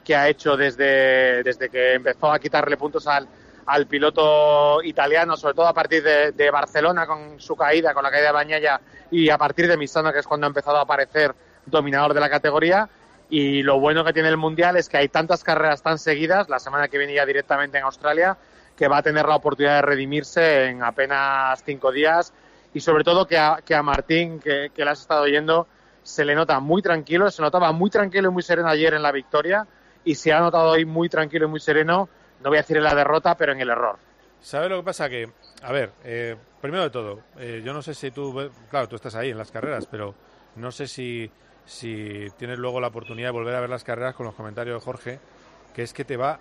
[0.05, 3.27] que ha hecho desde, desde que empezó a quitarle puntos al,
[3.65, 8.12] al piloto italiano, sobre todo a partir de, de Barcelona con su caída, con la
[8.12, 8.79] caída de Bañaya,
[9.10, 11.34] y a partir de Misano, que es cuando ha empezado a aparecer
[11.65, 12.88] dominador de la categoría.
[13.31, 16.60] Y lo bueno que tiene el Mundial es que hay tantas carreras tan seguidas, la
[16.60, 18.38] semana que viene ya directamente en Australia,
[18.77, 22.31] que va a tener la oportunidad de redimirse en apenas cinco días.
[22.75, 25.65] Y sobre todo que a, que a Martín, que, que le has estado oyendo,
[26.06, 29.12] se le nota muy tranquilo, se notaba muy tranquilo y muy sereno ayer en la
[29.12, 29.65] victoria
[30.04, 32.08] y se ha notado hoy muy tranquilo y muy sereno,
[32.44, 33.98] no voy a decir en la derrota, pero en el error.
[34.39, 35.10] ¿Sabes lo que pasa?
[35.10, 35.32] Que,
[35.63, 39.15] a ver, eh, primero de todo, eh, yo no sé si tú, claro, tú estás
[39.15, 40.13] ahí en las carreras, pero
[40.58, 41.32] no sé si,
[41.65, 44.86] si tienes luego la oportunidad de volver a ver las carreras con los comentarios de
[44.86, 45.20] Jorge,
[45.74, 46.39] que es que te va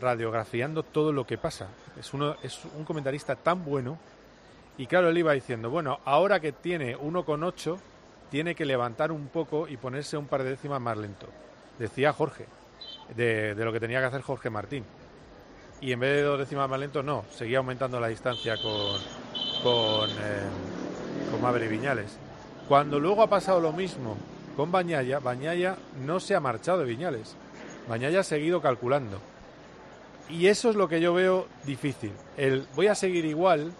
[0.00, 1.68] radiografiando todo lo que pasa.
[2.00, 3.98] Es, uno, es un comentarista tan bueno
[4.78, 7.78] y claro, él iba diciendo, bueno, ahora que tiene 1,8,
[8.34, 11.28] tiene que levantar un poco y ponerse un par de décimas más lento.
[11.78, 12.46] Decía Jorge,
[13.14, 14.84] de, lo que tenía que hacer Jorge Martín.
[15.80, 19.00] Y en vez de dos décimas más lento, no, seguía aumentando la distancia con,
[19.62, 22.18] con, eh, Viñales.
[22.66, 24.16] Cuando luego ha pasado lo mismo
[24.56, 27.36] con Bañaya, Bañaya no se ha marchado de Viñales.
[27.88, 29.20] Bañaya ha seguido calculando.
[30.28, 32.10] Y eso es lo que yo veo difícil.
[32.36, 33.72] El voy a seguir igual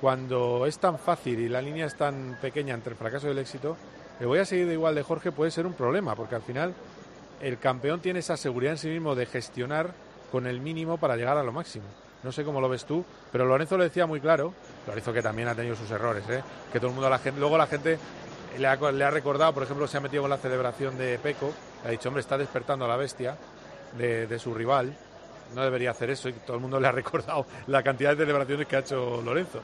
[0.00, 3.38] cuando es tan fácil y la línea es tan pequeña entre el fracaso y el
[3.38, 3.76] éxito,
[4.18, 6.74] el voy a seguir de igual de Jorge puede ser un problema, porque al final
[7.40, 9.92] el campeón tiene esa seguridad en sí mismo de gestionar
[10.32, 11.84] con el mínimo para llegar a lo máximo.
[12.22, 14.52] No sé cómo lo ves tú, pero Lorenzo lo decía muy claro.
[14.86, 16.42] Lorenzo que también ha tenido sus errores, ¿eh?
[16.72, 17.98] que todo el mundo, la gente, luego la gente
[18.58, 21.88] le ha, le recordado, por ejemplo, se ha metido con la celebración de Peco, le
[21.88, 23.36] ha dicho, hombre, está despertando a la bestia
[23.96, 24.94] de su rival,
[25.54, 28.66] no debería hacer eso, y todo el mundo le ha recordado la cantidad de celebraciones
[28.66, 29.60] que ha hecho Lorenzo.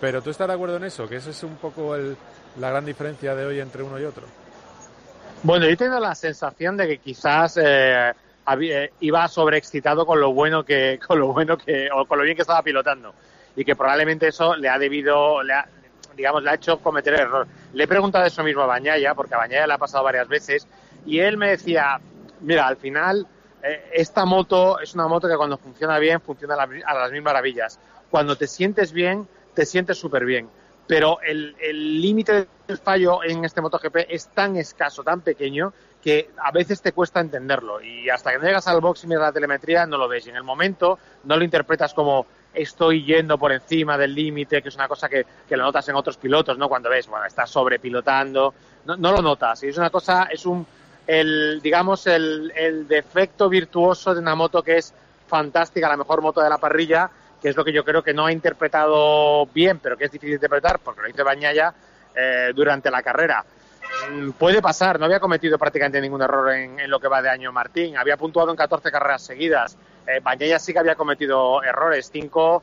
[0.00, 2.16] Pero tú estás de acuerdo en eso, que esa es un poco el-
[2.58, 4.24] la gran diferencia de hoy entre uno y otro.
[5.42, 8.12] Bueno, yo tengo la sensación de que quizás eh,
[8.60, 12.36] eh, iba sobreexcitado con lo bueno que, con lo bueno que, o con lo bien
[12.36, 13.14] que estaba pilotando.
[13.56, 15.66] Y que probablemente eso le ha debido, le ha-
[16.16, 17.46] digamos, le ha hecho cometer error.
[17.72, 20.66] Le he preguntado eso mismo a Bañaya, porque a Bañaya le ha pasado varias veces,
[21.06, 21.98] y él me decía,
[22.40, 23.26] mira, al final,
[23.62, 27.12] eh, esta moto es una moto que cuando funciona bien, funciona a, la- a las
[27.12, 27.78] mil maravillas.
[28.10, 30.48] Cuando te sientes bien, te sientes súper bien.
[30.86, 35.72] Pero el el límite del fallo en este MotoGP es tan escaso, tan pequeño,
[36.02, 37.80] que a veces te cuesta entenderlo.
[37.80, 40.26] Y hasta que no llegas al box y miras la telemetría, no lo ves.
[40.26, 44.68] Y en el momento no lo interpretas como estoy yendo por encima del límite, que
[44.68, 46.68] es una cosa que, que lo notas en otros pilotos, ¿no?
[46.68, 48.52] Cuando ves, bueno, estás sobrepilotando,
[48.84, 49.62] no, no lo notas.
[49.62, 50.66] Y es una cosa, es un,
[51.06, 54.94] el, digamos, el, el defecto virtuoso de una moto que es
[55.26, 57.10] fantástica, la mejor moto de la parrilla,
[57.40, 60.30] que es lo que yo creo que no ha interpretado bien, pero que es difícil
[60.30, 61.74] de interpretar, porque lo hizo Bañaya
[62.14, 63.44] eh, durante la carrera.
[64.10, 67.50] Mm, Puede pasar, no había cometido prácticamente ningún error en, lo que va de año
[67.50, 67.96] Martín.
[67.96, 69.76] Había puntuado en 14 carreras seguidas.
[70.06, 72.62] Eh, Bañaya sí que había cometido errores, cinco,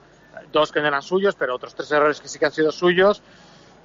[0.52, 3.21] dos que no eran suyos, pero otros tres errores que sí que han sido suyos.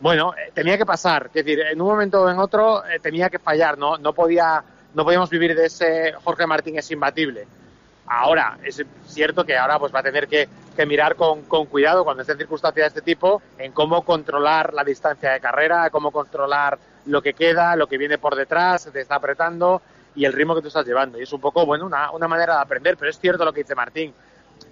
[0.04, 1.28] Bueno, eh, tenía que pasar.
[1.28, 3.78] Es decir, en un momento o en otro eh, tenía que fallar.
[3.78, 4.62] No, no, podía,
[4.92, 7.46] no podíamos vivir de ese Jorge Martín es imbatible.
[8.06, 12.04] Ahora, es cierto que ahora pues va a tener que, que mirar con, con cuidado
[12.04, 16.10] cuando esté en circunstancias de este tipo en cómo controlar la distancia de carrera, cómo
[16.10, 19.80] controlar lo que queda, lo que viene por detrás, te está apretando
[20.14, 21.18] y el ritmo que tú estás llevando.
[21.18, 23.62] Y es un poco, bueno, una, una manera de aprender, pero es cierto lo que
[23.62, 24.12] dice Martín.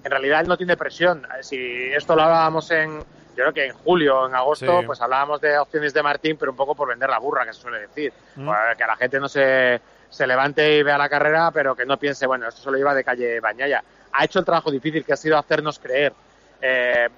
[0.04, 1.26] En realidad él no tiene presión.
[1.42, 1.56] Si
[1.92, 3.04] esto lo hablábamos en, yo
[3.36, 4.86] creo que en julio o en agosto, Sí.
[4.86, 7.60] pues hablábamos de opciones de Martín, pero un poco por vender la burra, que se
[7.60, 8.12] suele decir.
[8.36, 8.46] Mm.
[8.46, 11.96] Pues, que la gente no se, se levante y vea la carrera, pero que no
[11.98, 13.82] piense, bueno, esto solo iba de calle Bañaya.
[14.12, 16.12] Ha hecho el trabajo difícil que ha sido hacernos creer.
[16.60, 17.08] Eh,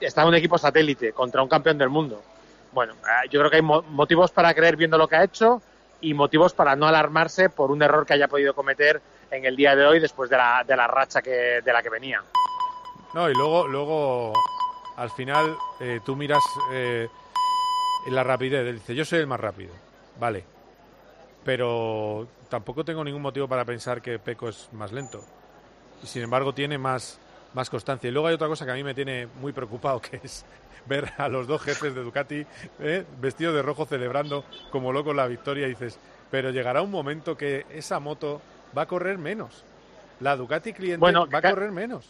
[0.00, 2.22] está en un equipo satélite contra un campeón del mundo.
[2.72, 5.62] Bueno, eh, yo creo que hay mo- motivos para creer viendo lo que ha hecho
[6.00, 9.00] y motivos para no alarmarse por un error que haya podido cometer
[9.34, 11.90] en el día de hoy después de la, de la racha que, de la que
[11.90, 12.22] venía.
[13.12, 14.32] No, y luego, luego
[14.96, 16.42] al final eh, tú miras
[16.72, 17.08] eh,
[18.06, 18.74] la rapidez.
[18.74, 19.72] Dice, yo soy el más rápido.
[20.18, 20.44] Vale.
[21.44, 25.24] Pero tampoco tengo ningún motivo para pensar que Peco es más lento.
[26.02, 27.18] Y sin embargo tiene más,
[27.52, 28.08] más constancia.
[28.08, 30.44] Y luego hay otra cosa que a mí me tiene muy preocupado, que es
[30.86, 32.44] ver a los dos jefes de Ducati
[32.80, 35.66] eh, vestidos de rojo celebrando como locos la victoria.
[35.66, 35.98] Dices,
[36.30, 38.40] pero llegará un momento que esa moto
[38.76, 39.64] va a correr menos.
[40.20, 42.08] la Ducati cliente Bueno, va a correr menos.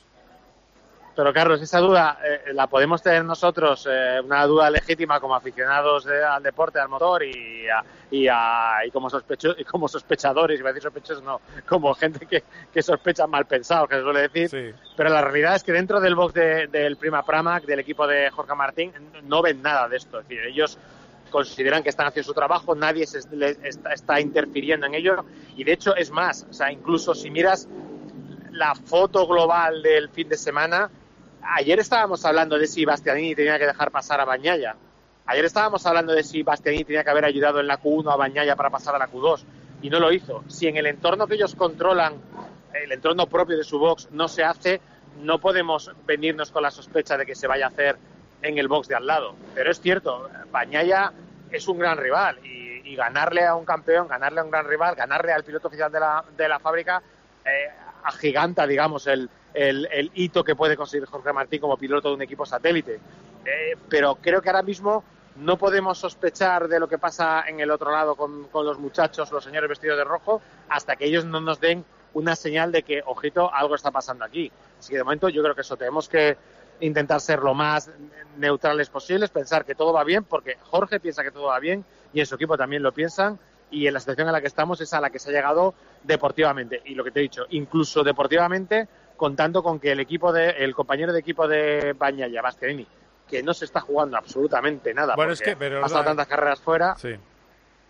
[1.17, 6.05] Pero Carlos, esa duda eh, la podemos tener nosotros, eh, una duda legítima como aficionados
[6.05, 10.59] de- al deporte, al motor y, a- y, a- y como sospecho, y como sospechadores,
[10.59, 14.29] iba a decir sospechosos, no, como gente que, que sospecha mal pensado, que se suele
[14.29, 14.75] decir.
[14.97, 18.29] Pero la realidad es que dentro del box de- del Prima Pramac, del equipo de
[18.31, 20.19] Jorge Martín, no ven nada de esto.
[20.19, 20.79] Es decir, ellos
[21.31, 23.21] consideran que están haciendo su trabajo, nadie se,
[23.63, 25.25] está, está interfiriendo en ello.
[25.57, 27.69] Y de hecho, es más, o sea, incluso si miras
[28.53, 30.91] la foto global del fin de semana,
[31.43, 34.77] ayer estábamos hablando de si Bastianini tenía que dejar pasar a Bañaya.
[35.27, 38.57] Ayer estábamos hablando de si Bastianini tenía que haber ayudado en la Q1 a Bañaya
[38.57, 39.45] para pasar a la Q2
[39.83, 40.45] y no lo hizo.
[40.49, 42.15] Si en el entorno que ellos controlan,
[42.73, 44.81] el entorno propio de su box, no se hace,
[45.21, 47.99] no podemos venirnos con la sospecha de que se vaya a hacer
[48.45, 49.35] en el box de al lado.
[49.55, 51.13] Pero es cierto, Bañaya
[51.51, 52.63] es un gran rival y,
[52.95, 56.25] ganarle a un campeón, ganarle a un gran rival, ganarle al piloto oficial de la,
[56.37, 57.03] de la fábrica,
[57.45, 57.69] eh,
[58.05, 62.23] agiganta, digamos, el, el, el hito que puede conseguir Jorge Martín como piloto de un
[62.23, 63.01] equipo satélite.
[63.45, 65.03] Eh, pero creo que ahora mismo
[65.37, 69.33] no podemos sospechar de lo que pasa en el otro lado con, con los muchachos,
[69.33, 73.03] los señores vestidos de rojo, hasta que ellos no nos den una señal de que,
[73.05, 74.53] ojito, algo está pasando aquí.
[74.79, 76.37] Así que de momento yo creo que eso tenemos que
[76.81, 77.91] intentar ser lo más
[78.37, 82.21] neutrales posibles, pensar que todo va bien, porque Jorge piensa que todo va bien y
[82.21, 83.39] en su equipo también lo piensan
[83.71, 85.75] y en la situación en la que estamos es a la que se ha llegado
[86.03, 86.83] deportivamente.
[86.85, 90.75] Y lo que te he dicho, incluso deportivamente, contando con que el equipo de, el
[90.75, 92.87] compañero de equipo de Bañaya, Bastianini,
[93.29, 96.11] que no se está jugando absolutamente nada, Bueno, es porque que, pero ha estado la-
[96.11, 96.95] tantas carreras fuera.
[96.97, 97.15] Sí.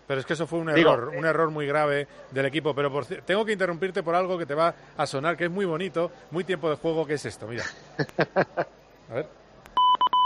[0.06, 2.74] Pero es que eso fue un Digo, error, un error muy grave del equipo.
[2.74, 5.64] Pero por tengo que interrumpirte por algo que te va a sonar, que es muy
[5.64, 7.64] bonito, muy tiempo de juego, que es esto, mira.
[9.10, 9.28] A ver.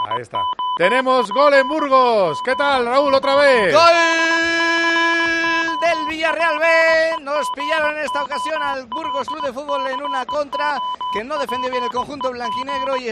[0.09, 0.39] Ahí está.
[0.79, 2.41] Tenemos gol en Burgos.
[2.45, 3.75] ¿Qué tal, Raúl, otra vez?
[3.75, 3.81] Gol
[5.81, 7.23] del Villarreal B.
[7.23, 10.81] Nos pillaron en esta ocasión al Burgos Club de Fútbol en una contra
[11.13, 13.09] que no defendió bien el conjunto blanquinegro y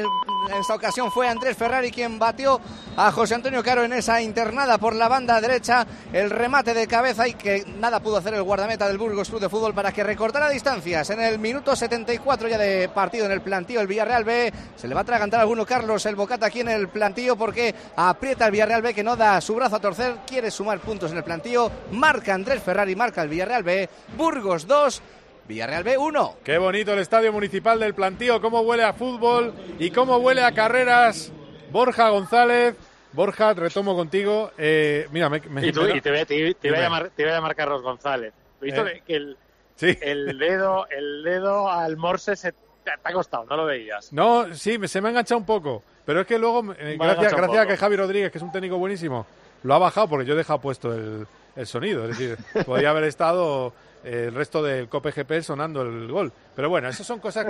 [0.49, 2.61] en esta ocasión fue Andrés Ferrari quien batió
[2.97, 5.87] a José Antonio Caro en esa internada por la banda derecha.
[6.13, 9.49] El remate de cabeza y que nada pudo hacer el guardameta del Burgos Club de
[9.49, 11.11] Fútbol para que recortara distancias.
[11.11, 14.53] En el minuto 74 ya de partido en el plantío el Villarreal B.
[14.77, 18.47] Se le va a atragantar alguno Carlos el Bocata aquí en el plantío porque aprieta
[18.47, 20.17] el Villarreal B que no da su brazo a torcer.
[20.27, 21.71] Quiere sumar puntos en el plantío.
[21.93, 23.89] Marca Andrés Ferrari, marca el Villarreal B.
[24.17, 25.03] Burgos 2.
[25.49, 26.37] Villarreal B 1.
[26.45, 30.53] Qué bonito el estadio municipal del Plantío, cómo huele a fútbol y cómo huele a
[30.53, 31.33] carreras.
[31.71, 32.75] Borja González.
[33.13, 34.51] Borja, retomo contigo.
[34.59, 36.81] Eh, mira, me, me- Y, tú- me y te, voy a- te- te iba a
[36.81, 38.33] llamar, te a llamar Carlos González.
[38.57, 39.03] ¿Has visto Eh.
[39.07, 39.37] que el,
[39.77, 39.97] Sí.
[40.03, 44.13] el dedo, el dedo al morse se te, te ha costado, no lo veías.
[44.13, 45.83] No, sí, me- se me ha enganchado un poco.
[46.05, 48.77] Pero es que luego, eh, gracias, gracias a que Javi Rodríguez, que es un técnico
[48.79, 49.27] buenísimo,
[49.63, 52.09] lo ha bajado porque yo he dejado puesto el, el sonido.
[52.09, 53.73] Es decir, podría haber estado
[54.07, 56.33] el resto del Cope GP sonando el gol.
[56.55, 57.47] Pero bueno, esas son cosas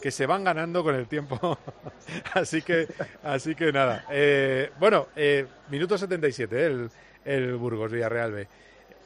[0.00, 1.58] que, se van ganando con el tiempo.
[2.34, 2.88] así que
[3.22, 4.06] así que nada.
[4.10, 6.90] Eh, bueno, eh, minuto 77, eh, el,
[7.24, 8.48] el Burgos Villarreal B.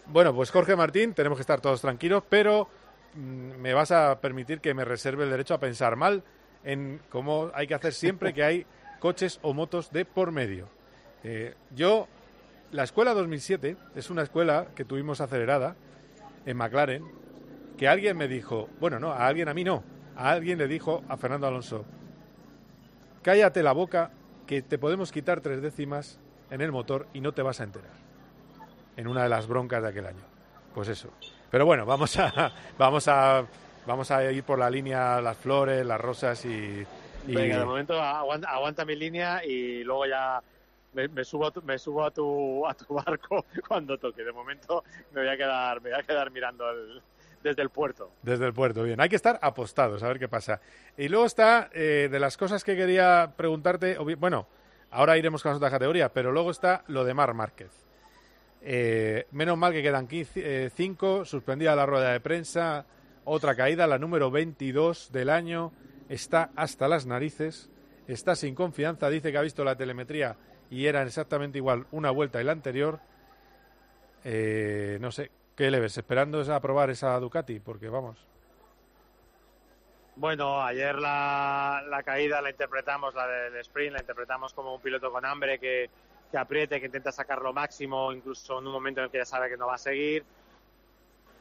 [0.07, 2.69] Bueno, pues Jorge Martín, tenemos que estar todos tranquilos, pero
[3.15, 6.23] mm, me vas a permitir que me reserve el derecho a pensar mal
[6.65, 8.67] en cómo hay que hacer siempre que hay
[8.99, 10.69] coches o motos de por medio.
[11.23, 12.09] Eh, yo,
[12.73, 15.77] la escuela 2007 es una escuela que tuvimos acelerada
[16.47, 17.05] en McLaren,
[17.79, 19.83] que alguien me dijo, bueno, no, a alguien a mí no,
[20.17, 21.85] a alguien le dijo a Fernando Alonso,
[23.23, 24.11] cállate la boca
[24.47, 26.19] que te podemos quitar tres décimas
[26.51, 27.91] en el motor y no te vas a enterar.
[28.97, 30.23] En una de las broncas de aquel año.
[30.75, 31.11] Pues eso.
[31.51, 33.45] Pero bueno, vamos a vamos a
[33.87, 36.49] vamos a ir por la línea las flores, las rosas y,
[37.27, 40.41] y- Venga, de momento aguanta, aguanta mi línea y luego ya
[40.95, 44.25] me, subo, a tu, me subo a tu, a tu barco cuando toque.
[44.25, 46.65] De momento me voy a quedar, me voy a quedar mirando
[47.43, 48.11] desde el puerto.
[48.23, 49.01] Desde el puerto, bien.
[49.01, 50.61] Hay que estar apostados, a ver qué pasa.
[50.97, 54.47] Y luego está, eh, de las cosas que quería preguntarte, bueno,
[54.91, 57.71] ahora iremos con las otras categorías, pero luego está lo de Mar Márquez.
[58.63, 62.87] Eh, menos mal que quedan 5, suspendida la rueda de prensa,
[63.25, 65.71] otra caída, la número 22 del año,
[66.09, 67.69] está hasta las narices,
[68.09, 70.37] está sin confianza, dice que ha visto la telemetría
[70.71, 73.01] y era exactamente igual una vuelta y la anterior.
[74.25, 75.99] Eh, no sé, ¿qué le ves?
[75.99, 77.61] ¿Esperando a aprobar esa Ducati?
[77.61, 78.17] Porque vamos.
[80.17, 85.11] Bueno, ayer la, la caída la interpretamos, la del sprint, la interpretamos como un piloto
[85.11, 85.91] con hambre que,
[86.31, 89.25] que apriete, que intenta sacar lo máximo, incluso en un momento en el que ya
[89.25, 90.25] sabe que no va a seguir.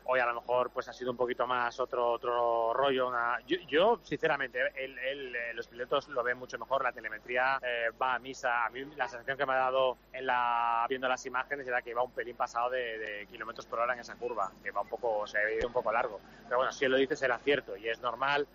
[0.05, 3.07] Hoy a lo mejor pues ha sido un poquito más otro otro rollo.
[3.07, 3.39] Una...
[3.47, 6.83] Yo, yo, sinceramente, él, él, eh, los pilotos lo ven mucho mejor.
[6.83, 8.65] La telemetría eh, va a misa.
[8.65, 11.93] A mí la sensación que me ha dado en la viendo las imágenes era que
[11.93, 14.89] va un pelín pasado de, de kilómetros por hora en esa curva, que va un
[14.89, 16.19] poco, se ha ido un poco largo.
[16.45, 18.47] Pero bueno, si él lo dice será cierto y es normal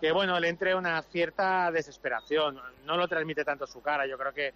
[0.00, 2.60] que bueno le entre una cierta desesperación.
[2.84, 4.06] No lo transmite tanto su cara.
[4.06, 4.54] Yo creo que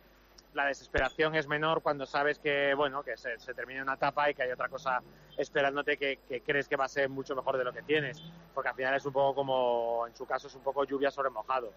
[0.55, 4.45] la desesperación es menor cuando sabes que bueno que se, termina una etapa y que
[4.45, 5.03] hay otra cosa
[5.37, 8.23] esperándote que, crees que va a ser mucho mejor de lo que tienes.
[8.55, 11.31] Porque al final es un poco como en su caso es un poco lluvia sobre
[11.31, 11.73] mojado.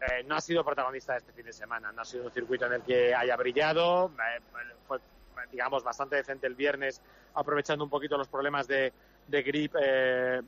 [0.00, 2.74] Eh, no ha sido protagonista este fin de semana no ha sido un circuito en
[2.74, 4.08] el que haya brillado.
[4.08, 4.98] Eh, fue
[5.50, 7.00] digamos bastante decente el viernes
[7.34, 8.92] aprovechando un poquito los problemas de,
[9.26, 10.40] de grip eh,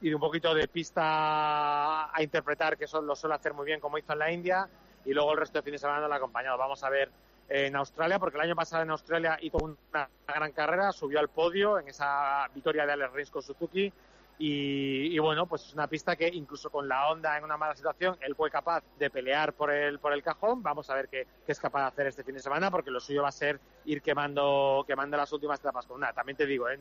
[0.00, 3.80] y de un poquito de pista a interpretar que eso lo suele hacer muy bien
[3.80, 4.68] como hizo en la India
[5.04, 6.58] y luego el resto de fin de semana lo ha acompañado.
[6.58, 7.10] Vamos a ver
[7.48, 11.78] en Australia, porque el año pasado en Australia hizo una gran carrera, subió al podio
[11.78, 13.92] en esa victoria de Alex Rins con Suzuki.
[14.36, 18.16] Y, bueno, pues es una pista que incluso con la Honda en una mala situación,
[18.20, 20.60] él fue capaz de pelear por el, por el cajón.
[20.60, 22.98] Vamos a ver qué, qué es capaz de hacer este fin de semana, porque lo
[22.98, 26.12] suyo va a ser ir quemando, quemando las últimas etapas con una.
[26.12, 26.80] También te digo, ¿eh?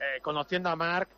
[0.00, 1.08] Eh, conociendo a Mark,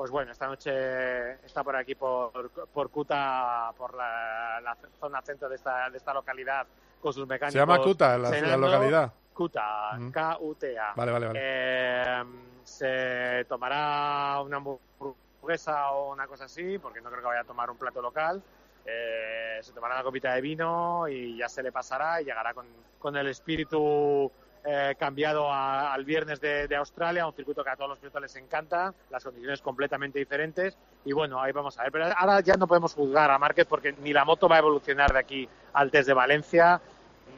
[0.00, 5.46] pues bueno, esta noche está por aquí, por, por Kuta, por la, la, zona centro
[5.46, 6.66] de esta, de esta localidad,
[7.02, 7.52] con sus mecánicos.
[7.52, 9.12] ¿Se llama Kuta la, la localidad?
[9.34, 10.10] Kuta, Mm.
[10.10, 10.94] K-U-T-A.
[10.96, 11.40] Vale, vale, vale.
[11.42, 12.24] Eh,
[12.64, 17.68] se tomará una hamburguesa o una cosa así, porque no creo que vaya a tomar
[17.68, 18.42] un plato local.
[18.86, 22.64] Eh, se tomará una copita de vino y ya se le pasará y llegará con,
[22.98, 24.32] con el espíritu
[24.64, 28.20] eh, cambiado a, al viernes de, de, Australia, un circuito que a todos los pilotos
[28.20, 31.92] les encanta, las condiciones completamente diferentes y bueno, ahí vamos a ver.
[31.92, 35.12] Pero ahora ya no podemos juzgar a Márquez porque ni la moto va a evolucionar
[35.12, 36.80] de aquí al test de Valencia,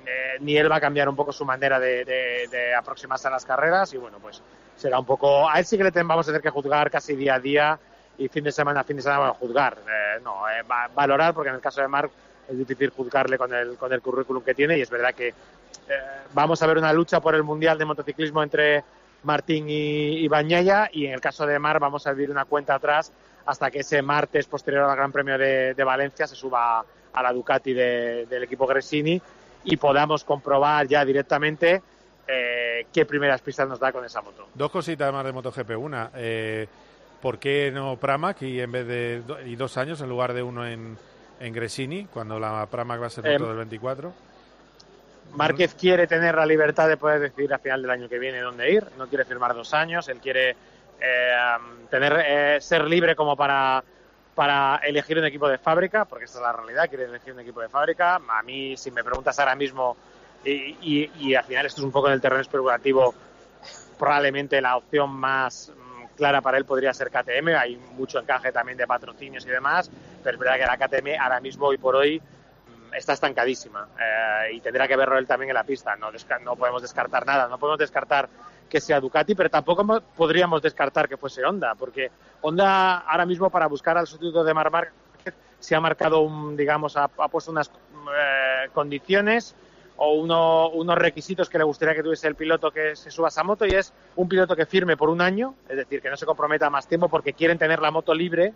[0.05, 3.93] eh, ni él va a cambiar un poco su manera de, aproximarse a las carreras
[3.95, 4.43] y bueno, pues
[4.75, 5.49] será un poco...
[5.49, 7.79] A él sí que le vamos a tener que juzgar casi día a día
[8.19, 11.51] y fin de semana a fin de semana a juzgar, eh, no, va, valorar porque
[11.51, 12.11] en el caso de Marc
[12.53, 15.35] es difícil juzgarle con el, con el currículum que tiene y es verdad que eh,
[16.33, 18.85] vamos a ver una lucha por el Mundial de Motociclismo entre
[19.25, 20.29] Martín y, y
[20.93, 23.13] y en el caso de Mar vamos a vivir una cuenta atrás
[23.47, 27.73] hasta que ese martes posterior al Gran Premio de, Valencia se suba a la Ducati
[27.73, 29.21] de, del equipo Gresini
[29.65, 31.83] y podamos comprobar ya directamente
[32.27, 34.49] eh, qué primeras pistas nos da con esa moto.
[34.55, 35.71] Dos cositas más de MotoGP.
[35.77, 36.67] Una, eh,
[37.21, 40.67] ¿por qué no Pramac y en vez de y dos años en lugar de uno
[40.67, 40.97] en,
[41.43, 44.13] en Gresini, cuando la Pramac va a ser moto eh, del 24?
[45.35, 48.71] Márquez quiere tener la libertad de poder decidir a final del año que viene dónde
[48.71, 50.51] ir, no quiere firmar dos años, él quiere
[51.01, 51.35] eh,
[51.91, 53.83] tener eh, ser libre como para,
[54.35, 57.61] para elegir un equipo de fábrica, porque esta es la realidad, quiere elegir un equipo
[57.61, 58.21] de fábrica.
[58.29, 59.97] A mí, si me preguntas ahora mismo,
[60.45, 63.15] y, y, y al final esto es un poco en el terreno especulativo,
[63.99, 68.77] probablemente la opción más mm, clara para él podría ser KTM, hay mucho encaje también
[68.77, 69.91] de patrocinios y demás,
[70.23, 72.21] pero es verdad que la KTM ahora mismo, hoy por hoy,
[72.93, 75.97] está estancadísima eh, y tendrá que verlo él también en la pista.
[75.97, 78.29] No, no podemos descartar nada, no podemos descartar
[78.69, 82.11] que sea Ducati, pero tampoco podríamos descartar que fuese Honda, porque
[82.41, 84.95] Honda ahora mismo para buscar al sustituto de Mar Márquez
[85.59, 89.55] se ha marcado un, digamos, ha puesto unas eh, condiciones
[89.97, 93.31] o uno, unos requisitos que le gustaría que tuviese el piloto que se suba a
[93.31, 96.17] esa moto y es un piloto que firme por un año, es decir, que no
[96.17, 98.53] se comprometa más tiempo porque quieren tener la moto libre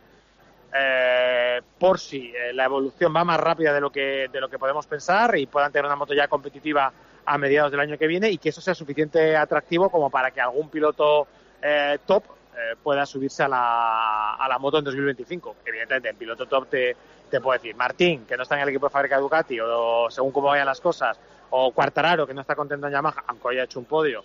[0.74, 4.58] eh, por si eh, la evolución va más rápida de lo que de lo que
[4.58, 6.92] podemos pensar y puedan tener una moto ya competitiva
[7.24, 10.40] a mediados del año que viene y que eso sea suficiente atractivo como para que
[10.40, 11.26] algún piloto
[11.62, 12.24] eh, top
[12.56, 15.56] eh, pueda subirse a la, a la moto en 2025.
[15.64, 16.96] Evidentemente, en piloto top te,
[17.28, 20.32] te puedo decir Martín, que no está en el equipo de fábrica Ducati, o, según
[20.32, 21.18] cómo vayan las cosas,
[21.50, 24.24] o Cuartararo, que no está contento en Yamaha, aunque haya hecho un podio,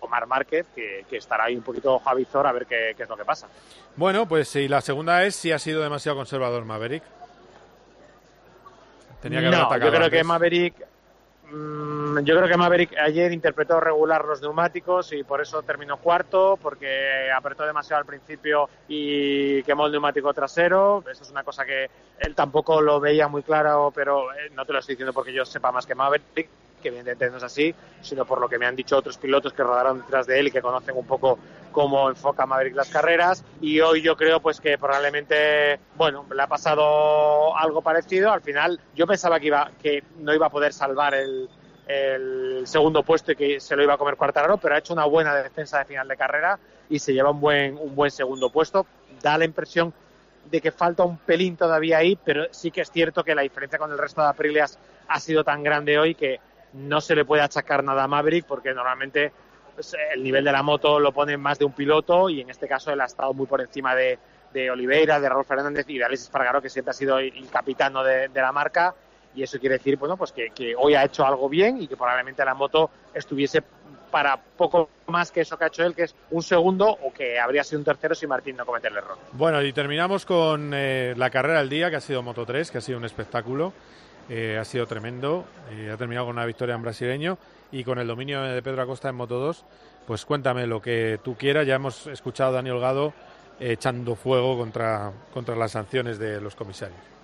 [0.00, 3.02] Omar Márquez, que, que, estará ahí un poquito ojo a visor a ver qué, qué,
[3.02, 3.48] es lo que pasa.
[3.96, 7.02] Bueno, pues y la segunda es si ha sido demasiado conservador Maverick.
[9.20, 10.10] Tenía que haber yo creo antes.
[10.10, 10.74] que Maverick
[11.50, 16.58] mmm, yo creo que Maverick ayer interpretó regular los neumáticos y por eso terminó cuarto,
[16.60, 21.02] porque apretó demasiado al principio y quemó el neumático trasero.
[21.10, 24.72] Eso es una cosa que él tampoco lo veía muy claro, pero eh, no te
[24.72, 26.48] lo estoy diciendo porque yo sepa más que Maverick
[26.78, 29.62] que evidentemente no es así, sino por lo que me han dicho otros pilotos que
[29.62, 31.38] rodaron detrás de él y que conocen un poco
[31.72, 33.44] cómo enfoca Maverick las carreras.
[33.60, 38.32] Y hoy yo creo pues que probablemente, bueno, le ha pasado algo parecido.
[38.32, 41.48] Al final yo pensaba que, iba, que no iba a poder salvar el,
[41.86, 45.06] el segundo puesto y que se lo iba a comer Cuartararo, pero ha hecho una
[45.06, 46.58] buena defensa de final de carrera
[46.90, 48.86] y se lleva un buen, un buen segundo puesto.
[49.22, 49.92] Da la impresión
[50.50, 53.78] de que falta un pelín todavía ahí, pero sí que es cierto que la diferencia
[53.78, 56.40] con el resto de Aprilias ha sido tan grande hoy que
[56.74, 59.32] no se le puede achacar nada a Maverick porque normalmente
[59.74, 62.68] pues, el nivel de la moto lo pone más de un piloto y en este
[62.68, 64.18] caso él ha estado muy por encima de,
[64.52, 68.02] de Oliveira, de Raúl Fernández y de Alexis Espargaró, que siempre ha sido el, capitano
[68.02, 68.94] de, de la marca.
[69.34, 71.96] Y eso quiere decir bueno, pues que, que hoy ha hecho algo bien y que
[71.96, 73.62] probablemente la moto estuviese
[74.10, 77.38] para poco más que eso que ha hecho él, que es un segundo o que
[77.38, 79.18] habría sido un tercero si Martín no comete el error.
[79.32, 82.78] Bueno, y terminamos con eh, la carrera del día, que ha sido Moto 3, que
[82.78, 83.72] ha sido un espectáculo.
[84.28, 85.46] Eh, ha sido tremendo.
[85.70, 87.38] eh, ha terminado con una victoria en brasileño
[87.72, 89.64] y con el dominio de Pedro Acosta en Moto 2.
[90.06, 91.66] Pues cuéntame lo que tú quieras.
[91.66, 93.12] Ya hemos escuchado a Dani Holgado
[93.60, 97.17] eh, echando fuego contra, contra las sanciones de los comisarios.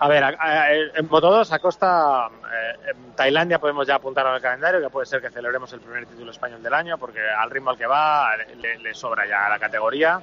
[0.00, 4.40] A ver, a- a- en Moto 2, Acosta, eh, en Tailandia podemos ya apuntar al
[4.40, 7.70] calendario, que puede ser que celebremos el primer título español del año, porque al ritmo
[7.70, 8.28] al que va
[8.60, 10.20] le, le sobra ya la categoría.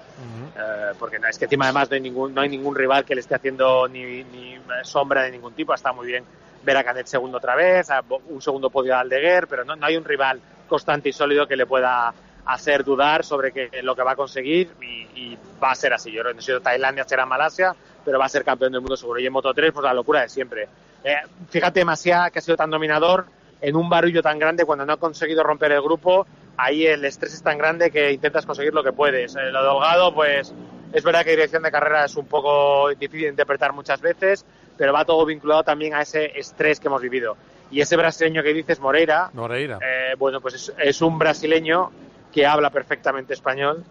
[0.57, 3.13] Eh, porque no, es que encima además no hay ningún no hay ningún rival que
[3.15, 6.23] le esté haciendo ni, ni sombra de ningún tipo está muy bien
[6.63, 9.85] ver a Canet segundo otra vez a un segundo podio a Aldeguer pero no, no
[9.85, 12.13] hay un rival constante y sólido que le pueda
[12.45, 16.11] hacer dudar sobre que, lo que va a conseguir y, y va a ser así
[16.11, 19.25] yo creo que Tailandia será Malasia pero va a ser campeón del mundo seguro y
[19.25, 20.67] en Moto 3 pues la locura de siempre
[21.03, 21.17] Eh,
[21.49, 23.25] fíjate Masia que ha sido tan dominador
[23.61, 26.25] en un barullo tan grande cuando no ha conseguido romper el grupo
[26.57, 29.35] ahí el estrés es tan grande que intentas conseguir lo que puedes.
[29.35, 30.53] Eh, lo de Holgado, pues
[30.93, 34.45] es verdad que dirección de carrera es un poco difícil de interpretar muchas veces,
[34.77, 37.35] pero va todo vinculado también a ese estrés que hemos vivido.
[37.71, 39.79] Y ese brasileño que dices, Moreira, Moreira.
[39.81, 41.91] eh, bueno, pues es, es un brasileño
[42.35, 43.85] que habla perfectamente español,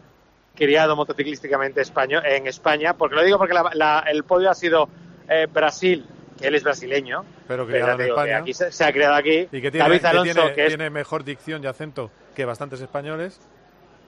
[0.55, 4.87] criado motociclísticamente español, en España, porque lo digo porque la- la- el podio ha sido
[5.27, 6.07] eh, Brasil,
[6.39, 8.37] que él es brasileño, Pero pero en digo que España.
[8.37, 9.49] aquí se, se ha criado aquí.
[9.51, 12.45] Y que tiene, David que Alonso, tiene- que es tiene mejor dicción y acento que
[12.45, 13.41] bastantes españoles.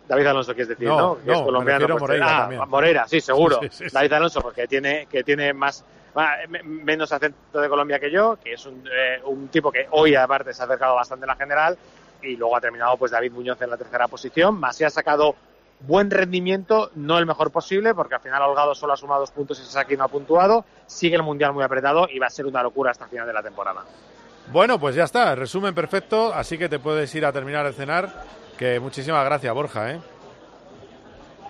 [0.06, 1.18] David Alonso, quieres decir, No, ¿no?
[1.20, 1.84] Que no, es colombiano.
[1.86, 2.68] a pues, Moreira ah, también.
[2.68, 3.58] Moreira, sí, seguro.
[3.62, 3.94] Sí, sí, sí.
[3.94, 5.82] David Alonso, porque tiene, que tiene más,
[6.48, 10.14] me- menos acento de Colombia que yo, que es un, eh, un tipo que hoy
[10.14, 11.78] aparte se ha acercado bastante en la general
[12.22, 14.58] y luego ha terminado pues David Muñoz en la tercera posición.
[14.58, 15.34] Más ha sacado
[15.80, 19.60] buen rendimiento, no el mejor posible, porque al final Holgado solo ha sumado dos puntos
[19.60, 20.64] y Sasaki no ha puntuado.
[20.86, 23.32] Sigue el Mundial muy apretado y va a ser una locura hasta el final de
[23.32, 23.84] la temporada.
[24.52, 28.24] Bueno, pues ya está, resumen perfecto, así que te puedes ir a terminar el cenar.
[28.56, 30.00] Que muchísimas gracias, Borja, ¿eh?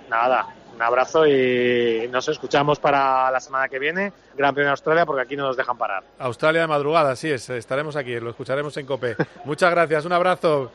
[0.09, 0.47] Nada,
[0.77, 4.13] un abrazo y nos escuchamos para la semana que viene.
[4.37, 6.05] Gran Premio de Australia, porque aquí no nos dejan parar.
[6.19, 9.17] Australia de madrugada, así es, estaremos aquí, lo escucharemos en COPE.
[9.45, 10.71] Muchas gracias, un abrazo.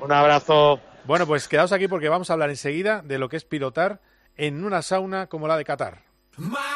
[0.00, 0.80] Un abrazo.
[1.04, 4.00] Bueno, pues quedaos aquí porque vamos a hablar enseguida de lo que es pilotar
[4.36, 6.02] en una sauna como la de Qatar.
[6.38, 6.66] Like.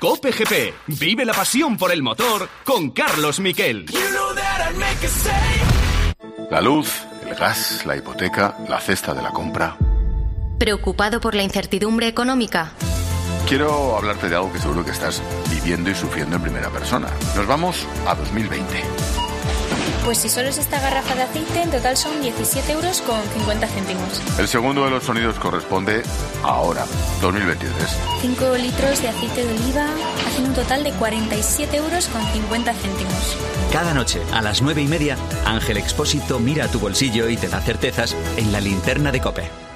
[0.00, 0.74] Cope GP.
[0.86, 3.86] Vive la pasión por el motor con Carlos Miquel.
[3.86, 5.78] You know that I'd make a save.
[6.50, 9.76] La luz, el gas, la hipoteca, la cesta de la compra.
[10.58, 12.72] ¿Preocupado por la incertidumbre económica?
[13.46, 17.08] Quiero hablarte de algo que seguro que estás viviendo y sufriendo en primera persona.
[17.36, 19.27] Nos vamos a 2020.
[20.08, 23.66] Pues si solo es esta garrafa de aceite, en total son 17 euros con 50
[23.66, 24.22] céntimos.
[24.38, 26.02] El segundo de los sonidos corresponde
[26.42, 26.86] a ahora,
[27.20, 27.74] 2023.
[28.22, 29.86] 5 litros de aceite de oliva
[30.26, 33.36] hacen un total de 47 euros con 50 céntimos.
[33.70, 37.48] Cada noche, a las nueve y media, Ángel Expósito mira a tu bolsillo y te
[37.48, 39.67] da certezas en la linterna de Cope.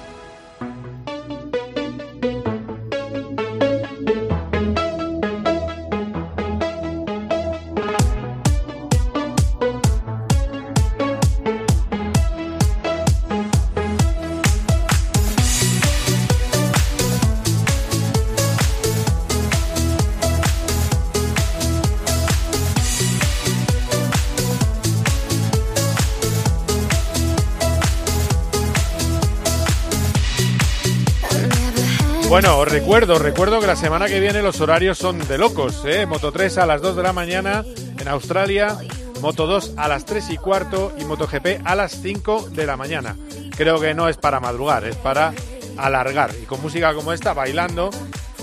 [32.93, 36.05] Recuerdo, recuerdo que la semana que viene los horarios son de locos, ¿eh?
[36.05, 37.65] Moto 3 a las 2 de la mañana
[37.99, 38.77] en Australia,
[39.19, 43.15] Moto 2 a las 3 y cuarto y MotoGP a las 5 de la mañana.
[43.57, 45.33] Creo que no es para madrugar, es para
[45.75, 46.35] alargar.
[46.39, 47.89] Y con música como esta, bailando.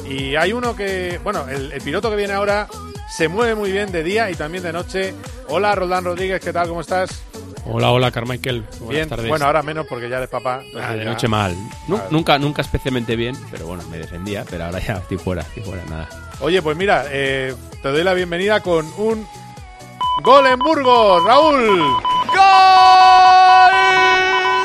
[0.08, 2.66] Y hay uno que, bueno, el, el piloto que viene ahora
[3.08, 5.14] se mueve muy bien de día y también de noche.
[5.46, 6.66] Hola, Roldán Rodríguez, ¿qué tal?
[6.66, 7.19] ¿Cómo estás?
[7.72, 8.62] Hola, hola, Carmichael.
[8.80, 9.28] Buenas Bien, tardes.
[9.28, 10.62] bueno, ahora menos porque ya eres papá.
[10.80, 11.56] Ah, de ya- noche mal.
[12.10, 15.84] Nunca, nunca especialmente bien, pero bueno, me defendía, pero ahora ya estoy fuera, estoy fuera,
[15.88, 16.08] nada.
[16.40, 19.26] Oye, pues mira, eh, te doy la bienvenida con un
[20.22, 21.78] gol en Burgos, Raúl.
[22.34, 23.72] ¡Gol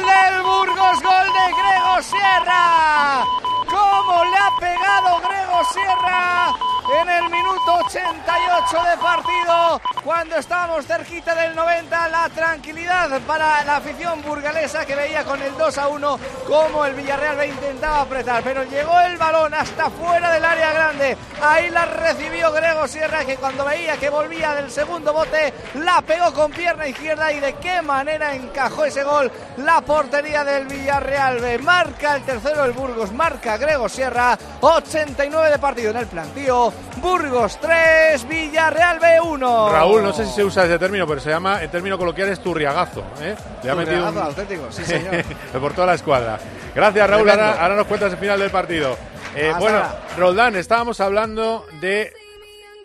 [0.06, 1.01] del Burgos!
[1.03, 3.24] ¡Gol de Grego Sierra!
[3.70, 6.53] ¿Cómo le ha pegado Grego Sierra
[7.01, 13.77] en el minuto 88 de partido, cuando estábamos cerquita del 90, la tranquilidad para la
[13.77, 18.43] afición burgalesa que veía con el 2 a 1 como el Villarreal B intentaba apretar,
[18.43, 21.17] pero llegó el balón hasta fuera del área grande.
[21.41, 26.33] Ahí la recibió Grego Sierra que cuando veía que volvía del segundo bote, la pegó
[26.33, 31.59] con pierna izquierda y de qué manera encajó ese gol la portería del Villarreal.
[31.61, 36.84] Marca el tercero el Burgos, marca Grego Sierra, 89 de partido en el plantío.
[36.97, 39.69] Burgos 3, Villarreal B 1.
[39.71, 42.39] Raúl, no sé si se usa ese término, pero se llama, en término coloquial, es
[42.41, 43.03] turriagazo.
[43.21, 43.36] ¿eh?
[43.63, 45.23] Le ha metido Turriagazo auténtico, sí, señor.
[45.59, 46.39] por toda la escuadra.
[46.73, 47.29] Gracias, Raúl.
[47.29, 48.97] Ahora, ahora nos cuentas el final del partido.
[49.36, 50.01] Eh, bueno, ahora.
[50.17, 52.13] Roldán, estábamos hablando de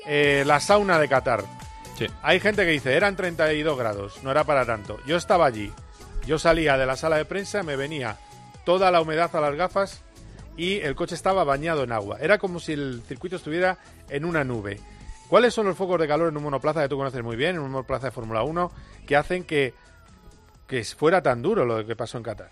[0.06, 1.44] eh, la sauna de Qatar.
[2.22, 4.98] Hay gente que dice, eran 32 grados, no era para tanto.
[5.06, 5.70] Yo estaba allí,
[6.26, 8.16] yo salía de la sala de prensa, me venía
[8.64, 10.02] toda la humedad a las gafas
[10.60, 12.18] y el coche estaba bañado en agua.
[12.20, 13.78] Era como si el circuito estuviera
[14.10, 14.78] en una nube.
[15.26, 17.62] ¿Cuáles son los focos de calor en un monoplaza que tú conoces muy bien, en
[17.62, 18.70] un monoplaza de Fórmula 1,
[19.06, 19.72] que hacen que,
[20.66, 22.50] que fuera tan duro lo que pasó en Qatar?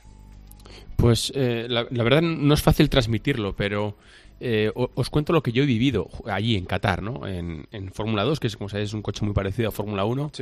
[0.97, 3.99] Pues eh, la, la verdad no es fácil transmitirlo, pero
[4.41, 7.27] eh, os cuento lo que yo he vivido allí en Qatar, ¿no?
[7.27, 10.07] En, en Fórmula 2, que es como sabéis es un coche muy parecido a Fórmula
[10.07, 10.33] 1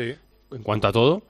[0.52, 1.24] en cuanto a todo.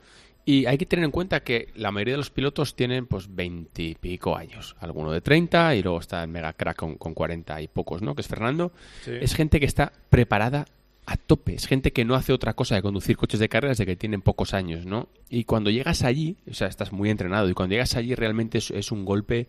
[0.48, 3.82] Y hay que tener en cuenta que la mayoría de los pilotos tienen pues 20
[3.82, 4.76] y pico años.
[4.78, 8.14] Alguno de 30 y luego está el mega crack con, con 40 y pocos, ¿no?
[8.14, 8.72] Que es Fernando.
[9.02, 9.10] Sí.
[9.20, 10.64] Es gente que está preparada
[11.04, 11.54] a tope.
[11.54, 14.22] Es gente que no hace otra cosa que conducir coches de carreras de que tienen
[14.22, 15.08] pocos años, ¿no?
[15.28, 17.48] Y cuando llegas allí, o sea, estás muy entrenado.
[17.50, 19.48] Y cuando llegas allí realmente es, es un golpe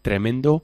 [0.00, 0.62] tremendo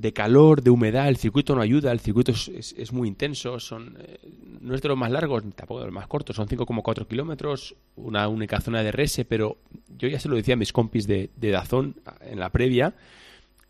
[0.00, 3.96] de calor, de humedad, el circuito no ayuda, el circuito es, es- muy intenso, son
[4.00, 4.18] eh,
[4.60, 7.74] no es de los más largos, ni tampoco de los más cortos, son 5,4 kilómetros,
[7.96, 9.58] una única zona de rese, pero
[9.98, 12.94] yo ya se lo decía a mis compis de, de Dazón en la previa,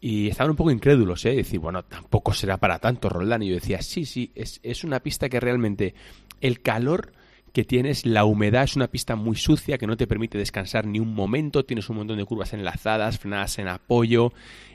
[0.00, 1.34] y estaban un poco incrédulos, ¿eh?
[1.36, 3.42] Decir, bueno, tampoco será para tanto, Roldán.
[3.42, 5.94] Y yo decía, sí, sí, es, es una pista que realmente
[6.40, 7.12] el calor
[7.52, 11.00] que tienes, la humedad es una pista muy sucia que no te permite descansar ni
[11.00, 14.32] un momento, tienes un montón de curvas enlazadas, frenadas en apoyo.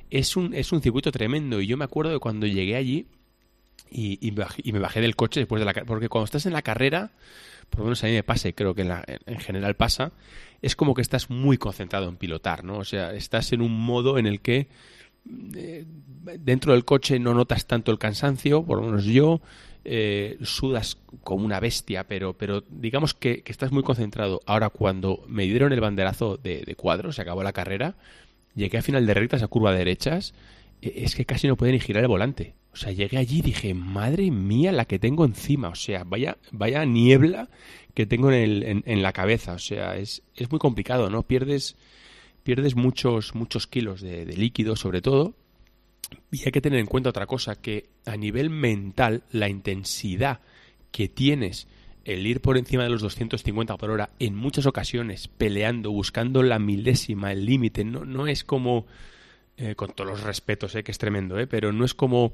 [0.09, 1.61] Es un, es un circuito tremendo.
[1.61, 3.07] Y yo me acuerdo de cuando llegué allí
[3.91, 5.73] y, y, baj- y me bajé del coche después de la.
[5.85, 7.11] Porque cuando estás en la carrera,
[7.69, 10.11] por lo menos a mí me pasa, y creo que en, la- en general pasa,
[10.61, 12.77] es como que estás muy concentrado en pilotar, ¿no?
[12.77, 14.67] O sea, estás en un modo en el que
[15.55, 15.85] eh,
[16.39, 19.41] dentro del coche no notas tanto el cansancio, por lo menos yo,
[19.83, 24.41] eh, sudas como una bestia, pero, pero digamos que, estás muy concentrado.
[24.45, 27.95] Ahora, cuando me dieron el banderazo de, de cuadro, se acabó la carrera,
[28.55, 30.33] llegué a final de rectas a curva de derechas,
[30.81, 32.55] eh, es que casi no podía ni girar el volante.
[32.73, 35.69] O sea, llegué allí y dije, madre mía, la que tengo encima.
[35.69, 37.49] O sea, vaya, vaya niebla
[37.93, 39.53] que tengo en, el- en la cabeza.
[39.53, 41.23] O sea, es, es muy complicado, ¿no?
[41.23, 41.77] Pierdes,
[42.43, 45.35] pierdes muchos, muchos kilos de, de líquido, sobre todo.
[46.31, 50.39] Y hay que tener en cuenta otra cosa, que a nivel mental, la intensidad
[50.91, 51.67] que tienes
[52.05, 56.59] el ir por encima de los 250 por hora en muchas ocasiones, peleando, buscando la
[56.59, 58.85] milésima, el límite, no, no es como,
[59.57, 62.33] eh, con todos los respetos, eh, que es tremendo, eh, pero no es como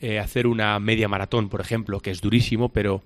[0.00, 3.02] eh, hacer una media maratón, por ejemplo, que es durísimo, pero,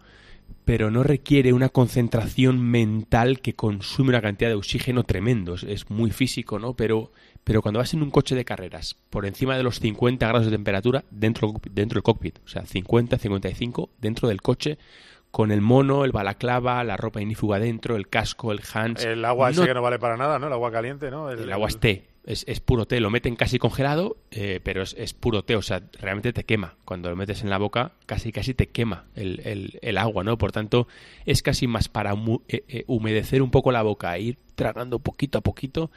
[0.66, 5.54] pero no requiere una concentración mental que consume una cantidad de oxígeno tremendo.
[5.54, 6.74] Es, muy físico, ¿no?
[6.74, 7.10] Pero,
[7.44, 10.52] pero cuando vas en un coche de carreras por encima de los 50 grados de
[10.52, 14.76] temperatura dentro, dentro del cockpit, o sea, 50, 55 dentro del coche,
[15.32, 19.04] con el mono, el balaclava, la ropa inífuga dentro, el casco, el hands.
[19.04, 20.46] El agua ese no que no vale para nada, ¿no?
[20.46, 21.30] El agua caliente, ¿no?
[21.30, 24.94] el agua es té, es, es puro té, lo meten casi congelado, eh, pero es,
[24.98, 26.74] es puro té, o sea, realmente te quema.
[26.84, 30.36] Cuando lo metes en la boca, casi casi te quema el, el- el agua, ¿no?
[30.36, 30.86] Por tanto,
[31.24, 35.40] es casi más para eh, eh, humedecer un poco la boca, ir tragando poquito a
[35.40, 35.90] poquito,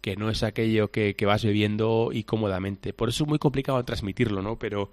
[0.00, 2.92] que no es aquello que, que vas bebiendo y cómodamente.
[2.92, 4.58] Por eso es muy complicado transmitirlo, ¿no?
[4.58, 4.90] Pero,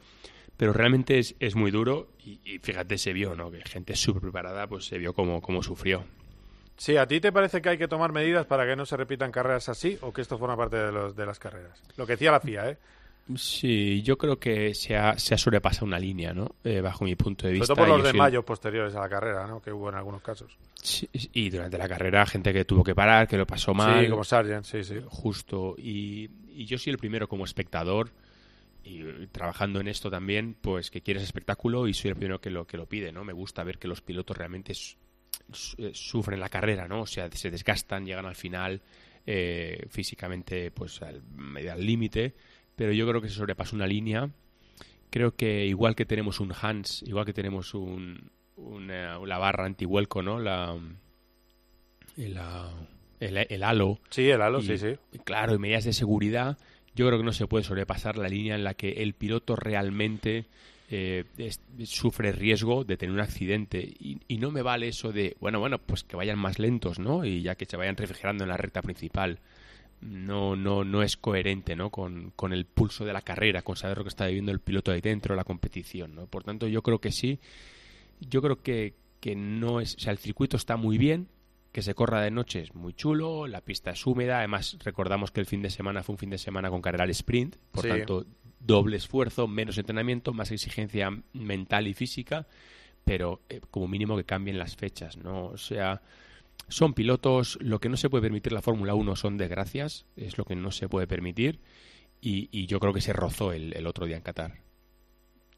[0.57, 3.49] pero realmente es, es muy duro y, y fíjate, se vio, ¿no?
[3.51, 6.03] Que gente súper preparada, pues se vio cómo, cómo sufrió.
[6.75, 9.31] Sí, ¿a ti te parece que hay que tomar medidas para que no se repitan
[9.31, 11.81] carreras así o que esto forma parte de, los, de las carreras?
[11.95, 12.77] Lo que decía la FIA, ¿eh?
[13.35, 16.55] Sí, yo creo que se ha, se ha sobrepasado una línea, ¿no?
[16.63, 17.73] Eh, bajo mi punto de Sobre vista.
[17.75, 19.61] todo por los de soy- mayo posteriores a la carrera, ¿no?
[19.61, 20.55] Que hubo en algunos casos.
[20.81, 24.05] Sí, y durante la carrera, gente que tuvo que parar, que lo pasó mal.
[24.05, 25.01] Sí, como Sargent, sí, sí.
[25.07, 25.75] Justo.
[25.77, 28.11] Y, y yo soy el primero como espectador
[28.87, 32.49] y eh, trabajando en esto también, pues que quieres espectáculo y soy el primero que
[32.49, 33.23] lo, que lo pide, ¿no?
[33.25, 34.95] Me gusta ver que los pilotos realmente su-
[35.51, 37.01] su- eh, sufren la carrera, ¿no?
[37.01, 38.81] O sea, se desgastan, llegan al final
[39.25, 42.33] eh, físicamente pues al medio al límite,
[42.75, 44.29] pero yo creo que se sobrepasa una línea.
[45.09, 50.21] Creo que igual que tenemos un Hans, igual que tenemos un, una, la barra antihuelco,
[50.21, 50.39] ¿no?
[50.39, 50.75] La,
[52.17, 52.71] la-
[53.19, 53.99] el, el halo.
[54.09, 54.95] Sí, el halo, Y, sí, sí.
[55.23, 56.57] Claro, y medidas de seguridad.
[56.97, 60.47] Yo creo que no se puede sobrepasar la línea en la que el piloto realmente
[60.89, 61.25] eh,
[61.83, 63.79] sufre riesgo de tener un accidente.
[63.99, 67.23] Y, y no me vale eso de, bueno, bueno, pues que vayan más lentos, ¿no?
[67.23, 69.37] Y ya que se vayan refrigerando en la recta principal.
[70.01, 71.91] No, no, no es coherente, ¿no?
[71.91, 74.91] Con, con el pulso de la carrera, con saber lo que está viviendo el piloto
[74.91, 76.25] ahí dentro, la competición, ¿no?
[76.25, 77.39] Por tanto, yo creo que sí.
[78.19, 79.97] Yo creo que, que no es.
[79.97, 81.27] O sea, el circuito está muy bien.
[81.77, 84.39] Que se corra de noche es muy chulo, la pista es húmeda.
[84.39, 87.11] Además, recordamos que el fin de semana fue un fin de semana con carrera al
[87.11, 87.55] sprint.
[87.71, 87.89] Por Sí.
[87.89, 88.25] tanto,
[88.59, 92.47] doble esfuerzo, menos entrenamiento, más exigencia mental y física.
[93.05, 95.49] Pero eh, como mínimo que cambien las fechas, ¿no?
[95.49, 96.01] O sea,
[96.67, 97.59] son pilotos.
[97.61, 100.07] Lo que no se puede permitir la Fórmula 1 son desgracias.
[100.15, 101.59] Es lo que no se puede permitir.
[102.21, 104.55] Y, y yo creo que se rozó el, el otro día en Qatar.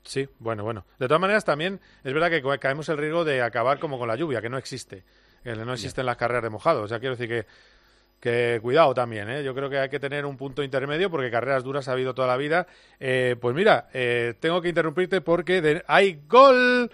[0.03, 0.86] Sí, bueno, bueno.
[0.99, 4.09] De todas maneras, también es verdad que ca- caemos el riesgo de acabar como con
[4.09, 5.05] la lluvia, que no existe.
[5.43, 6.81] Que no existen las carreras de mojado.
[6.83, 7.45] O sea, quiero decir que,
[8.19, 9.43] que cuidado también, ¿eh?
[9.43, 12.27] Yo creo que hay que tener un punto intermedio porque carreras duras ha habido toda
[12.27, 12.67] la vida.
[12.99, 16.91] Eh, pues mira, eh, tengo que interrumpirte porque de- hay gol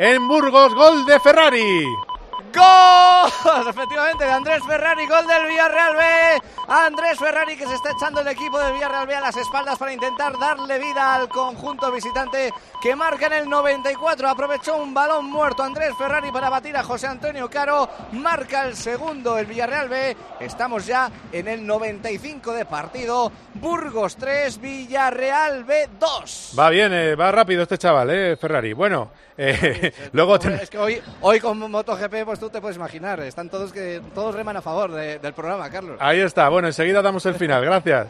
[0.00, 1.84] en Burgos, gol de Ferrari.
[2.54, 3.66] ¡Gol!
[3.68, 6.02] Efectivamente, de Andrés Ferrari, gol del Villarreal B.
[6.68, 9.92] Andrés Ferrari que se está echando el equipo del Villarreal B a las espaldas para
[9.92, 14.28] intentar darle vida al conjunto visitante que marca en el 94.
[14.28, 17.88] Aprovechó un balón muerto Andrés Ferrari para batir a José Antonio Caro.
[18.12, 20.16] Marca el segundo el Villarreal B.
[20.40, 23.30] Estamos ya en el 95 de partido.
[23.54, 26.54] Burgos 3, Villarreal B 2.
[26.58, 28.36] Va bien, eh, va rápido este chaval, ¿eh?
[28.36, 28.72] Ferrari.
[28.72, 30.38] Bueno, eh, luego...
[30.38, 34.02] ten- Es que hoy, hoy con MotoGP, pues tú te puedes imaginar, están todos que
[34.14, 35.96] todos reman a favor de- del programa, Carlos.
[36.00, 36.48] Ahí está.
[36.50, 37.64] Bueno, enseguida damos el final.
[37.64, 38.08] Gracias.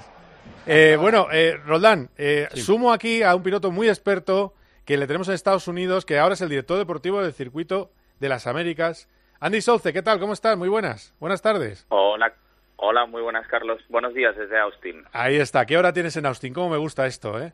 [0.67, 4.55] Eh, bueno, eh, Roldán, eh, sumo aquí a un piloto muy experto
[4.85, 8.29] que le tenemos en Estados Unidos, que ahora es el director deportivo del circuito de
[8.29, 9.09] las Américas.
[9.41, 10.19] Andy Souce, ¿qué tal?
[10.19, 10.57] ¿Cómo estás?
[10.57, 11.15] Muy buenas.
[11.21, 11.87] Buenas tardes.
[11.91, 12.33] Hola,
[12.77, 13.81] hola, muy buenas, Carlos.
[13.89, 15.05] Buenos días desde Austin.
[15.13, 15.65] Ahí está.
[15.67, 16.53] ¿Qué hora tienes en Austin?
[16.55, 17.53] ¿Cómo me gusta esto, eh?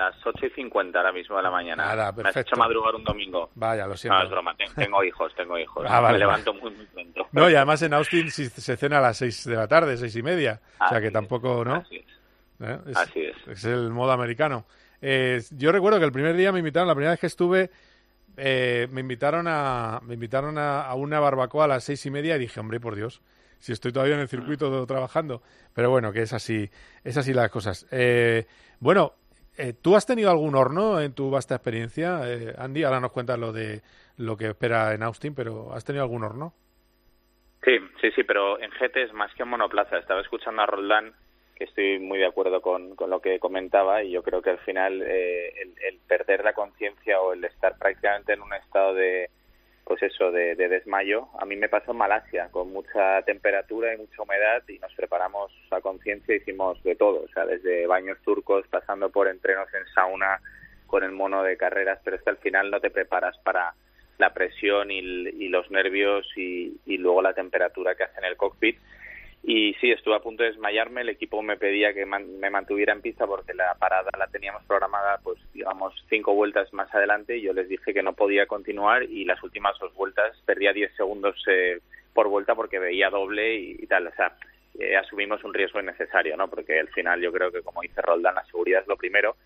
[0.00, 1.84] Las 8 y 50 ahora mismo de la mañana.
[1.84, 2.40] Nada, Me has perfecto.
[2.40, 3.50] hecho madrugar un domingo.
[3.54, 4.22] Vaya, lo No, siento.
[4.22, 4.56] es broma.
[4.56, 5.86] Ten- Tengo hijos, tengo hijos.
[5.88, 7.26] Ah, vale, Me levanto muy, muy pronto.
[7.32, 10.22] No, y además en Austin se cena a las seis de la tarde, seis y
[10.22, 10.60] media.
[10.84, 11.74] o sea que tampoco, ¿no?
[11.76, 12.06] Así es.
[12.68, 12.78] ¿Eh?
[12.88, 13.36] Es, Así es.
[13.48, 14.66] es el modo americano.
[15.02, 17.70] Eh, yo recuerdo que el primer día me invitaron, la primera vez que estuve,
[18.36, 22.36] eh, me invitaron a me invitaron a, a una barbacoa a las seis y media
[22.36, 23.22] y dije, hombre, por Dios,
[23.58, 25.42] si estoy todavía en el circuito trabajando.
[25.74, 26.70] Pero bueno, que es así,
[27.04, 27.86] es así las cosas.
[27.90, 28.46] Eh,
[28.78, 29.14] bueno,
[29.60, 32.82] eh, ¿tú has tenido algún horno en tu vasta experiencia, eh, Andy?
[32.82, 33.82] Ahora nos cuentas lo de
[34.16, 36.52] lo que espera en Austin, pero ¿has tenido algún horno?
[37.64, 39.98] Sí, sí, sí, pero en GT es más que en monoplaza.
[39.98, 41.12] Estaba escuchando a Roldán,
[41.54, 45.02] que estoy muy de acuerdo con, lo que comentaba, y yo creo que al final
[45.02, 49.28] eh, el, el perder la conciencia o el estar prácticamente en un estado de,
[49.90, 53.96] pues eso, de, de desmayo, a mí me pasó en Malasia, con mucha temperatura y
[53.96, 58.64] mucha humedad, y nos preparamos a conciencia, hicimos de todo, o sea, desde baños turcos,
[58.68, 60.40] pasando por entrenos en sauna,
[60.86, 63.74] con el mono de carreras, pero es que al final no te preparas para
[64.18, 68.78] la presión y los nervios y, y luego la temperatura que hace en el cockpit.
[69.42, 72.92] Y sí, estuve a punto de desmayarme, el equipo me pedía que man- me mantuviera
[72.92, 77.42] en pista porque la parada la teníamos programada, pues digamos, cinco vueltas más adelante y
[77.42, 81.42] yo les dije que no podía continuar y las últimas dos vueltas perdía 10 segundos
[81.48, 81.80] eh,
[82.12, 84.36] por vuelta porque veía doble y, tal, o sea,
[84.78, 86.48] eh, asumimos un riesgo innecesario, ¿no?
[86.48, 89.36] Porque al final yo creo que, como dice Roldán, la seguridad es lo primero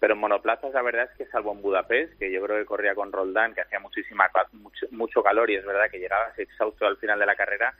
[0.00, 2.92] pero en monoplazas la verdad es que salvo en Budapest, que yo creo que corría
[2.94, 6.96] con Roldán, que hacía muchísima mucho, mucho calor y es verdad que llegabas exhausto al
[6.96, 7.72] final de la carrera,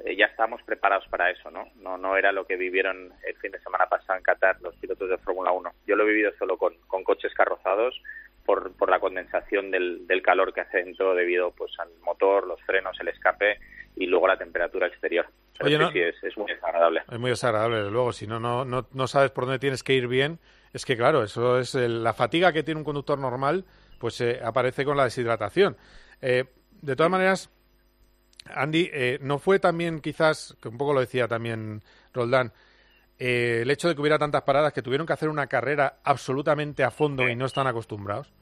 [0.00, 1.68] eh, ya estábamos preparados para eso, ¿no?
[1.76, 1.96] ¿no?
[1.98, 5.18] No era lo que vivieron el fin de semana pasado en Qatar los pilotos de
[5.18, 5.70] Fórmula 1.
[5.86, 7.94] Yo lo he vivido solo con, con coches carrozados
[8.44, 12.60] por, por la condensación del, del calor que hace dentro debido pues al motor, los
[12.62, 13.58] frenos, el escape
[13.96, 15.26] y luego la temperatura exterior.
[15.56, 17.02] Pero Oye, no- sí, es, es muy desagradable.
[17.10, 18.12] Es muy desagradable, desde luego.
[18.12, 20.40] Si no, no, no, no sabes por dónde tienes que ir bien,
[20.72, 23.64] es que, claro, eso es el- la fatiga que tiene un conductor normal,
[24.00, 25.76] pues eh, aparece con la deshidratación.
[26.20, 26.44] Eh,
[26.82, 27.50] de todas maneras,
[28.52, 31.80] Andy, eh, ¿no fue también quizás, que un poco lo decía también
[32.12, 32.52] Roldán,
[33.18, 36.82] eh, el hecho de que hubiera tantas paradas que tuvieron que hacer una carrera absolutamente
[36.82, 38.32] a fondo y no están acostumbrados?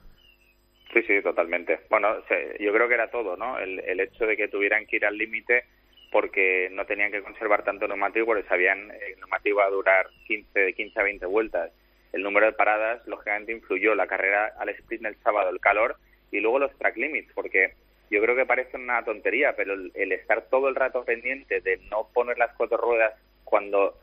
[0.93, 1.81] Sí, sí, totalmente.
[1.89, 2.17] Bueno,
[2.61, 3.59] yo creo que era todo, ¿no?
[3.59, 5.65] El, el hecho de que tuvieran que ir al límite
[6.13, 10.07] porque no tenían que conservar tanto neumático porque sabían eh, el neumático iba a durar
[10.27, 11.73] 15, de 15 a 20 vueltas.
[12.13, 13.95] El número de paradas, lógicamente, influyó.
[13.95, 15.97] La carrera al sprint del sábado, el calor
[16.31, 17.73] y luego los track limits, porque
[18.13, 21.79] yo creo que parece una tontería, pero el, el estar todo el rato pendiente de
[21.91, 23.99] no poner las cuatro ruedas cuando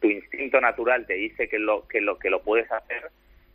[0.00, 3.10] tu instinto natural te dice que lo que lo que lo puedes hacer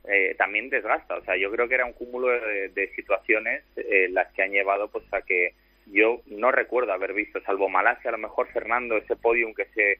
[0.07, 4.07] eh, también desgasta o sea yo creo que era un cúmulo de, de situaciones eh,
[4.11, 5.53] las que han llevado pues a que
[5.87, 9.99] yo no recuerdo haber visto salvo Malasia a lo mejor Fernando ese podium que se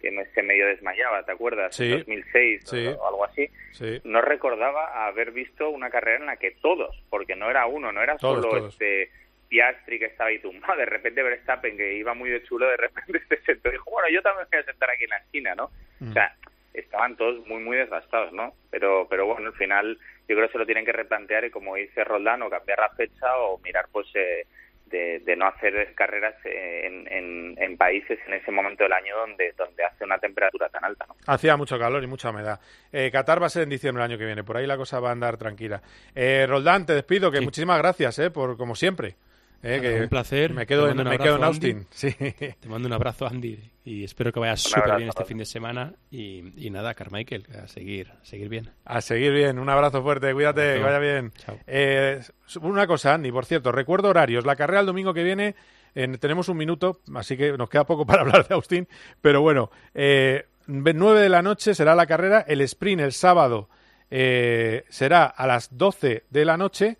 [0.00, 1.76] que se medio desmayaba, ¿te acuerdas?
[1.76, 1.84] Sí.
[1.92, 2.86] En 2006 Sí.
[2.88, 3.48] o, o algo así.
[3.70, 4.00] Sí.
[4.02, 8.02] No recordaba haber visto una carrera en la que todos, porque no era uno, no
[8.02, 8.72] era Todos, solo todos.
[8.74, 9.10] este
[9.52, 13.20] Piastri que estaba ahí tumbado, de repente Verstappen que iba muy de chulo, de repente
[13.28, 15.54] se sentó y dijo, bueno, yo también me voy a sentar aquí en la esquina,
[15.54, 15.70] ¿no?
[16.00, 16.08] Mm.
[16.08, 16.34] O sea,
[16.72, 18.54] estaban todos muy, muy desgastados, ¿no?
[18.70, 21.76] Pero, pero bueno, al final yo creo que se lo tienen que replantear y como
[21.76, 24.46] dice Roldán, o cambiar la fecha o mirar pues eh,
[24.86, 29.18] de, de no hacer carreras eh, en, en, en países en ese momento del año
[29.18, 31.14] donde, donde hace una temperatura tan alta, ¿no?
[31.26, 32.58] Hacía mucho calor y mucha humedad.
[32.90, 34.98] Eh, Qatar va a ser en diciembre el año que viene, por ahí la cosa
[34.98, 35.82] va a andar tranquila.
[36.14, 39.16] Eh, Roldán, te despido, que muchísimas gracias, eh, por como siempre.
[39.62, 40.52] Eh, que un placer.
[40.52, 41.76] Me quedo en, mando un me quedo en abrazo, Austin.
[41.76, 41.86] Andy.
[41.90, 42.10] Sí.
[42.60, 45.94] Te mando un abrazo, Andy, y espero que vayas súper bien este fin de semana.
[46.10, 48.70] Y, y nada, Carmichael, a seguir, a seguir bien.
[48.84, 51.30] A seguir bien, un abrazo fuerte, cuídate, que vaya bien.
[51.38, 51.58] Chao.
[51.66, 52.20] Eh,
[52.60, 54.44] una cosa, Andy, por cierto, recuerdo horarios.
[54.44, 55.54] La carrera el domingo que viene,
[55.94, 58.88] en- tenemos un minuto, así que nos queda poco para hablar de Austin,
[59.20, 63.68] pero bueno, eh, 9 de la noche será la carrera, el sprint el sábado
[64.10, 66.98] eh, será a las 12 de la noche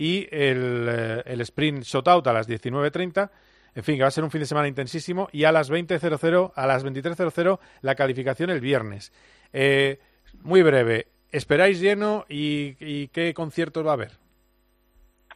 [0.00, 3.30] y el, eh, el sprint shootout a las 19.30.
[3.74, 6.52] En fin, que va a ser un fin de semana intensísimo y a las 20.00,
[6.56, 9.12] a las 23.00 la calificación el viernes.
[9.52, 9.98] Eh,
[10.40, 14.12] muy breve, ¿esperáis lleno y, y qué conciertos va a haber?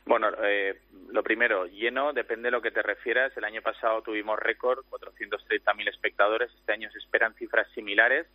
[0.07, 3.37] Bueno, eh, lo primero, lleno, depende de lo que te refieras.
[3.37, 6.51] El año pasado tuvimos récord, 430.000 espectadores.
[6.55, 8.27] Este año se esperan cifras similares.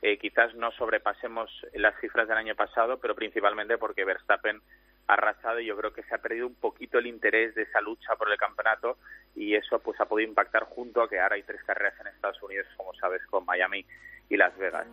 [0.00, 4.62] Eh, quizás no sobrepasemos las cifras del año pasado, pero principalmente porque Verstappen
[5.06, 8.14] arrasado y yo creo que se ha perdido un poquito el interés de esa lucha
[8.16, 8.96] por el campeonato
[9.36, 12.42] y eso pues ha podido impactar junto a que ahora hay tres carreras en Estados
[12.42, 13.84] Unidos, como sabes, con Miami
[14.30, 14.86] y Las Vegas.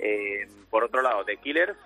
[0.00, 1.76] Eh, por otro lado, The Killers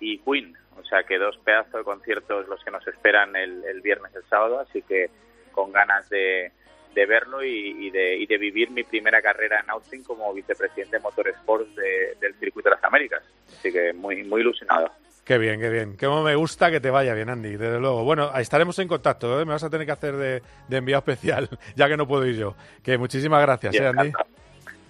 [0.00, 3.80] y Queen, o sea que dos pedazos de conciertos los que nos esperan el, el
[3.80, 5.08] viernes y el sábado, así que
[5.52, 6.52] con ganas de,
[6.94, 11.02] verlo y, y de, y de vivir mi primera carrera en Austin como vicepresidente de
[11.02, 13.22] Motorsports de- del Circuito de las Américas.
[13.48, 14.90] Así que muy, muy ilusionado.
[15.30, 15.96] Qué bien, qué bien.
[15.96, 18.02] Cómo me gusta que te vaya bien, Andy, desde luego.
[18.02, 19.44] Bueno, estaremos en contacto, ¿eh?
[19.44, 22.34] me vas a tener que hacer de, de enviado especial, ya que no puedo ir
[22.34, 22.56] yo.
[22.82, 24.10] Que muchísimas gracias, ¿eh, Andy?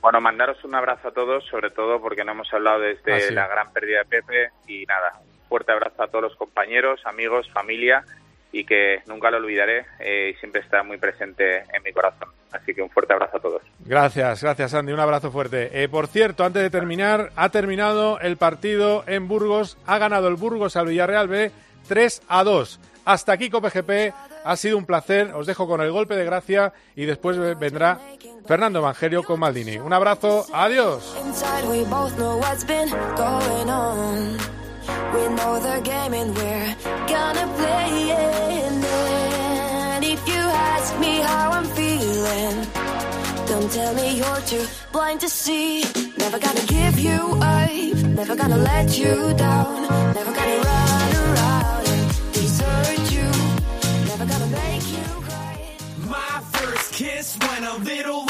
[0.00, 3.34] Bueno, mandaros un abrazo a todos, sobre todo porque no hemos hablado desde Ah, sí.
[3.34, 7.46] la gran pérdida de Pepe y nada, un fuerte abrazo a todos los compañeros, amigos,
[7.52, 8.02] familia
[8.52, 12.28] y que nunca lo olvidaré eh, y siempre está muy presente en mi corazón.
[12.52, 13.62] Así que un fuerte abrazo a todos.
[13.80, 15.82] Gracias, gracias Andy, un abrazo fuerte.
[15.82, 20.34] Eh, por cierto, antes de terminar, ha terminado el partido en Burgos, ha ganado el
[20.34, 21.52] Burgos al Villarreal B
[21.88, 22.80] 3 a 2.
[23.04, 24.12] Hasta aquí COPGP,
[24.44, 27.98] ha sido un placer, os dejo con el golpe de gracia y después vendrá
[28.46, 29.78] Fernando Evangelio con Maldini.
[29.78, 31.16] Un abrazo, adiós.
[35.12, 36.74] We know the game and we're
[37.08, 38.72] gonna play it.
[39.92, 40.42] And if you
[40.72, 42.56] ask me how I'm feeling,
[43.46, 45.82] don't tell me you're too blind to see.
[46.16, 47.70] Never gonna give you up,
[48.20, 49.82] never gonna let you down,
[50.14, 53.28] never gonna run around and desert you,
[54.10, 55.58] never gonna make you cry.
[56.06, 58.29] My first kiss went a little.